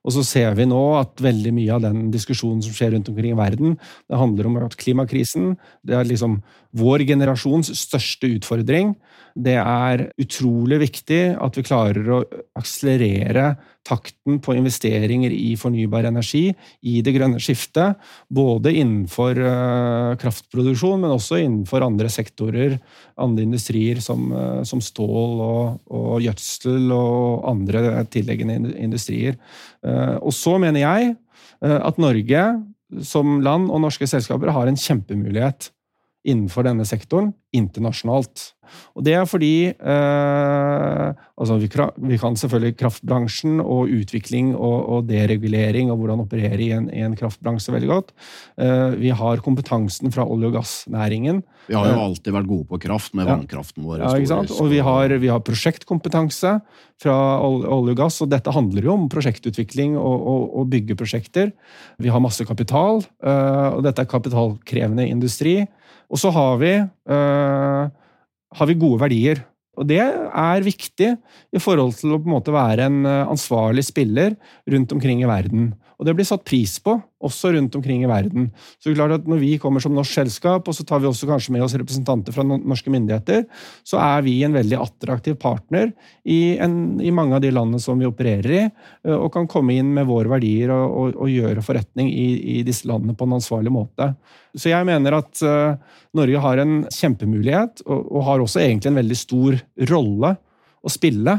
Og 0.04 0.12
så 0.12 0.24
ser 0.24 0.54
vi 0.54 0.66
nå 0.68 0.82
at 1.00 1.22
veldig 1.24 1.52
mye 1.56 1.74
av 1.74 1.82
den 1.86 2.10
diskusjonen 2.12 2.60
som 2.62 2.74
skjer 2.76 2.92
rundt 2.94 3.08
omkring 3.08 3.32
i 3.32 3.38
verden, 3.38 3.78
det 4.08 4.20
handler 4.20 4.46
om 4.46 4.58
klimakrisen 4.68 5.56
det 5.82 5.96
er 5.96 6.04
liksom 6.04 6.42
vår 6.76 7.06
generasjons 7.08 7.72
største 7.72 8.28
utfordring. 8.36 8.94
Det 9.38 9.54
er 9.60 10.08
utrolig 10.18 10.80
viktig 10.82 11.20
at 11.38 11.56
vi 11.58 11.62
klarer 11.66 12.08
å 12.10 12.22
akselerere 12.58 13.52
takten 13.86 14.40
på 14.42 14.56
investeringer 14.58 15.32
i 15.32 15.52
fornybar 15.58 16.08
energi 16.10 16.48
i 16.82 16.98
det 17.04 17.14
grønne 17.14 17.38
skiftet. 17.42 18.00
Både 18.34 18.72
innenfor 18.74 19.38
uh, 19.38 20.16
kraftproduksjon, 20.20 21.04
men 21.04 21.14
også 21.14 21.38
innenfor 21.44 21.86
andre 21.86 22.10
sektorer, 22.12 22.76
andre 23.20 23.46
industrier 23.46 24.02
som, 24.04 24.26
uh, 24.34 24.60
som 24.66 24.82
stål 24.82 25.44
og, 25.46 25.78
og, 25.86 26.18
gjødsel 26.24 26.90
og 26.98 27.48
andre 27.54 28.04
tilleggende 28.10 28.74
industrier. 28.74 29.38
Uh, 29.86 30.18
og 30.18 30.34
så 30.34 30.58
mener 30.58 30.82
jeg 30.82 31.16
at 31.58 31.96
Norge 31.98 32.42
som 33.04 33.40
land 33.42 33.66
og 33.74 33.82
norske 33.82 34.06
selskaper 34.08 34.52
har 34.54 34.70
en 34.70 34.78
kjempemulighet 34.78 35.72
innenfor 36.28 36.66
denne 36.68 36.86
sektoren 36.88 37.32
internasjonalt. 37.56 38.52
Og 38.98 39.04
det 39.06 39.14
er 39.16 39.24
fordi 39.28 39.70
eh, 39.72 41.20
altså 41.40 41.56
vi, 41.60 41.68
vi, 42.10 42.18
kan 42.20 42.36
selvfølgelig 42.36 42.76
kraftbransjen 42.76 43.62
og 43.62 43.92
utvikling 43.94 44.50
og, 44.52 44.76
og 44.92 45.06
deregulering 45.08 45.92
og 45.92 46.02
hvordan 46.02 46.24
operere 46.24 46.60
i 46.60 46.70
en, 46.76 46.90
i 46.92 47.04
en 47.06 47.16
kraftbransje 47.18 47.72
veldig 47.74 47.88
godt. 47.88 48.12
Eh, 48.60 48.98
vi 49.00 49.14
har 49.16 49.44
kompetansen 49.44 50.12
fra 50.14 50.26
olje- 50.28 50.50
og 50.50 50.58
gassnæringen. 50.58 51.40
Vi 51.68 51.76
har 51.76 51.88
jo 51.88 51.96
eh, 51.96 52.04
alltid 52.10 52.36
vært 52.36 52.50
gode 52.50 52.68
på 52.68 52.82
kraft 52.84 53.16
med 53.16 53.24
ja. 53.24 53.32
vannkraften 53.32 53.88
vår. 53.88 54.02
Ja, 54.04 54.12
ikke 54.20 54.32
sant? 54.34 54.52
Og 54.60 54.68
vi 54.72 54.82
har, 54.84 55.16
vi 55.24 55.32
har 55.32 55.44
prosjektkompetanse 55.44 56.58
fra 56.98 57.16
olje 57.46 57.94
og 57.94 57.98
gass, 57.98 58.20
og 58.24 58.32
dette 58.32 58.52
handler 58.52 58.84
jo 58.84 58.96
om 58.96 59.08
prosjektutvikling 59.12 59.96
og, 59.96 60.16
og, 60.18 60.46
og 60.60 60.70
bygge 60.72 60.98
prosjekter. 60.98 61.52
Vi 62.02 62.12
har 62.12 62.24
masse 62.24 62.44
kapital, 62.48 63.04
eh, 63.22 63.68
og 63.72 63.84
dette 63.86 64.04
er 64.04 64.10
kapitalkrevende 64.10 65.08
industri. 65.08 65.62
Og 66.08 66.20
så 66.20 66.32
har 66.32 66.58
vi, 66.60 66.72
uh, 67.12 67.84
har 68.58 68.70
vi 68.70 68.80
gode 68.80 69.02
verdier. 69.02 69.42
Og 69.78 69.86
det 69.86 70.00
er 70.02 70.64
viktig 70.66 71.12
i 71.54 71.60
forhold 71.62 71.94
til 72.00 72.16
å 72.16 72.22
en 72.22 72.50
være 72.50 72.88
en 72.88 73.04
eh, 73.06 73.28
ansvarlig 73.30 73.84
spiller 73.86 74.34
rundt 74.66 74.90
omkring 74.96 75.20
i 75.22 75.28
verden. 75.30 75.68
Og 75.98 76.08
det 76.08 76.16
blir 76.18 76.26
satt 76.26 76.42
pris 76.42 76.72
på, 76.82 76.96
også 77.24 77.50
rundt 77.54 77.74
omkring 77.74 78.04
i 78.04 78.10
verden. 78.10 78.48
Så 78.78 78.88
det 78.88 78.94
er 78.94 79.00
klart 79.00 79.16
at 79.16 79.26
Når 79.28 79.40
vi 79.42 79.58
kommer 79.58 79.82
som 79.82 79.94
norsk 79.94 80.12
selskap, 80.20 80.68
og 80.68 80.74
så 80.74 80.84
tar 80.86 81.00
vi 81.02 81.08
også 81.08 81.26
kanskje 81.26 81.52
med 81.54 81.64
oss 81.64 81.74
representanter 81.74 82.32
fra 82.32 82.44
norske 82.46 82.92
myndigheter, 82.94 83.44
så 83.82 83.98
er 83.98 84.22
vi 84.22 84.36
en 84.46 84.54
veldig 84.54 84.78
attraktiv 84.78 85.34
partner 85.42 85.90
i, 86.24 86.56
en, 86.62 87.00
i 87.02 87.10
mange 87.10 87.34
av 87.34 87.42
de 87.42 87.50
landene 87.50 87.82
som 87.82 87.98
vi 87.98 88.06
opererer 88.06 88.54
i, 88.54 88.62
og 89.16 89.32
kan 89.34 89.50
komme 89.50 89.74
inn 89.74 89.90
med 89.96 90.06
våre 90.06 90.30
verdier 90.30 90.70
og, 90.74 90.86
og, 90.86 91.18
og 91.24 91.32
gjøre 91.32 91.64
forretning 91.64 92.10
i, 92.12 92.28
i, 92.58 92.62
disse 92.66 92.86
landene 92.88 93.16
på 93.18 93.26
en 93.26 93.38
ansvarlig 93.40 93.74
måte. 93.74 94.12
Så 94.54 94.70
jeg 94.70 94.86
mener 94.88 95.18
at 95.18 95.42
uh, 95.42 95.74
Norge 96.16 96.42
har 96.44 96.62
en 96.62 96.80
kjempemulighet, 96.86 97.82
og, 97.86 98.08
og 98.14 98.26
har 98.30 98.44
også 98.44 98.62
egentlig 98.62 98.92
en 98.92 99.02
veldig 99.02 99.18
stor 99.18 99.58
rolle 99.90 100.34
å 100.78 100.92
spille 100.92 101.38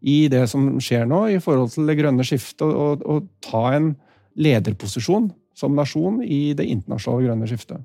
i 0.00 0.18
det 0.30 0.44
som 0.50 0.76
skjer 0.82 1.08
nå 1.10 1.24
i 1.34 1.38
forhold 1.42 1.72
til 1.74 1.88
det 1.88 1.98
grønne 1.98 2.26
skiftet, 2.26 2.66
og, 2.66 3.02
og, 3.02 3.26
ta 3.44 3.64
en 3.74 3.92
lederposisjon 4.38 5.30
som 5.58 5.74
nasjon 5.74 6.22
i 6.22 6.54
det 6.56 6.68
internasjonale 6.70 7.28
grønne 7.28 7.48
skiftet. 7.50 7.82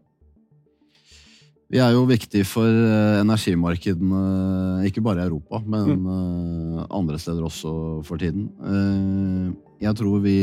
Vi 1.73 1.79
er 1.81 1.95
jo 1.95 2.03
viktig 2.05 2.43
for 2.45 2.69
eh, 2.69 3.19
energimarkedene, 3.23 4.83
ikke 4.85 5.01
bare 5.01 5.23
i 5.23 5.25
Europa, 5.25 5.57
men 5.65 5.95
mm. 5.95 6.09
Eh, 6.13 6.81
andre 6.93 7.17
steder 7.17 7.45
også 7.47 7.71
for 8.05 8.21
tiden. 8.21 8.45
Eh, 8.61 9.47
jeg 9.87 9.97
tror 9.97 10.21
vi 10.23 10.35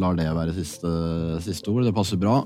lar 0.00 0.14
det 0.16 0.28
være 0.32 0.54
siste, 0.56 0.88
siste 1.44 1.68
ord. 1.68 1.84
Det 1.84 1.92
passer 1.92 2.16
bra. 2.16 2.38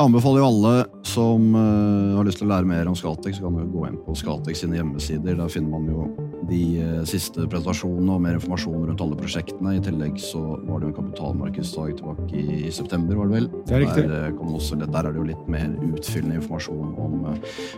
Jeg 0.00 0.08
anbefaler 0.08 0.40
jo 0.40 0.46
alle 0.48 0.70
som 1.04 1.42
uh, 1.52 2.16
har 2.16 2.24
lyst 2.24 2.40
til 2.40 2.46
å 2.46 2.54
lære 2.54 2.64
mer 2.70 2.88
om 2.88 2.94
Scatec, 2.96 3.34
så 3.36 3.44
kan 3.44 3.52
du 3.58 3.68
gå 3.68 3.82
inn 3.84 3.98
på 4.00 4.14
Scatec 4.16 4.56
sine 4.56 4.78
hjemmesider. 4.78 5.36
Der 5.36 5.50
finner 5.52 5.70
man 5.74 5.84
jo 5.92 6.06
de 6.48 6.80
uh, 6.80 7.04
siste 7.04 7.44
presentasjonene 7.44 8.08
og 8.14 8.22
mer 8.24 8.38
informasjon 8.38 8.86
rundt 8.88 9.02
alle 9.04 9.18
prosjektene. 9.20 9.76
I 9.76 9.84
tillegg 9.84 10.16
så 10.24 10.40
var 10.40 10.80
det 10.80 10.86
jo 10.86 10.92
en 10.94 11.00
kapitalmarkedsdag 11.02 11.88
tilbake 11.98 12.32
i, 12.32 12.62
i, 12.62 12.72
september, 12.72 13.12
var 13.18 13.26
det 13.28 13.34
vel. 13.36 13.48
Det 13.68 13.74
er 13.76 13.80
riktig. 13.84 14.04
Der, 14.08 14.32
uh, 14.32 14.56
også, 14.56 14.72
der, 14.80 14.88
er 15.02 15.10
det 15.10 15.20
jo 15.20 15.28
litt 15.34 15.44
mer 15.52 15.68
utfyllende 15.90 16.36
informasjon 16.40 16.88
om, 17.04 17.12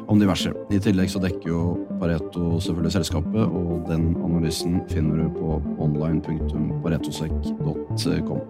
om 0.07 0.17
diverse. 0.23 0.51
I 0.71 0.79
tillegg 0.87 1.11
så 1.11 1.19
dekker 1.27 1.47
jo 1.51 1.75
Pareto 1.99 2.63
selvfølgelig 2.63 2.95
selskapet, 3.01 3.43
og 3.43 3.83
den 3.91 4.15
analysen 4.23 4.79
finner 4.95 5.19
du 5.25 5.27
på 5.41 5.49
online.paretosec.com. 5.89 8.41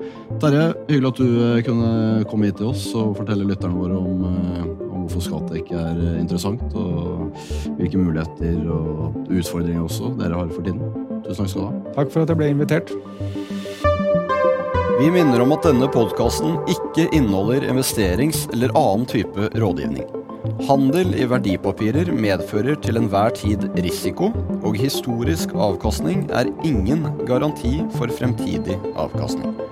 Terje, 0.45 0.65
hyggelig 0.93 1.09
at 1.15 1.21
du 1.25 1.29
kunne 1.71 1.91
komme 2.29 2.53
hit 2.53 2.61
til 2.61 2.69
oss 2.69 2.85
og 2.93 3.17
fortelle 3.17 3.49
litt 3.49 3.62
lytterne 3.63 3.79
våre 3.79 3.97
om, 3.97 4.25
eh, 4.25 4.63
om 4.93 5.07
hvorfor 5.07 5.23
Skatec 5.23 5.71
er 5.71 5.99
eh, 5.99 6.21
interessant, 6.21 6.63
og 6.75 7.33
hvilke 7.79 7.99
muligheter 7.99 8.59
og 8.71 9.29
utfordringer 9.31 9.85
også 9.85 10.17
dere 10.19 10.39
har 10.39 10.49
for 10.51 10.63
tiden. 10.63 10.83
Tusen 11.23 11.45
takk 11.45 11.51
skal 11.51 11.61
du 11.61 11.67
ha. 11.67 11.93
Takk 11.97 12.11
for 12.13 12.23
at 12.23 12.33
jeg 12.33 12.41
ble 12.41 12.51
invitert. 12.51 12.93
Vi 14.99 15.11
minner 15.11 15.43
om 15.43 15.53
at 15.55 15.65
denne 15.67 15.89
podkasten 15.91 16.59
ikke 16.71 17.09
inneholder 17.15 17.65
investerings- 17.71 18.49
eller 18.53 18.75
annen 18.77 19.07
type 19.07 19.49
rådgivning. 19.55 20.07
Handel 20.67 21.15
i 21.15 21.27
verdipapirer 21.27 22.11
medfører 22.13 22.79
til 22.83 22.99
enhver 22.99 23.31
tid 23.35 23.69
risiko, 23.79 24.33
og 24.63 24.79
historisk 24.79 25.55
avkastning 25.55 26.27
er 26.31 26.51
ingen 26.67 27.07
garanti 27.27 27.79
for 27.95 28.11
fremtidig 28.11 28.79
avkastning. 28.99 29.72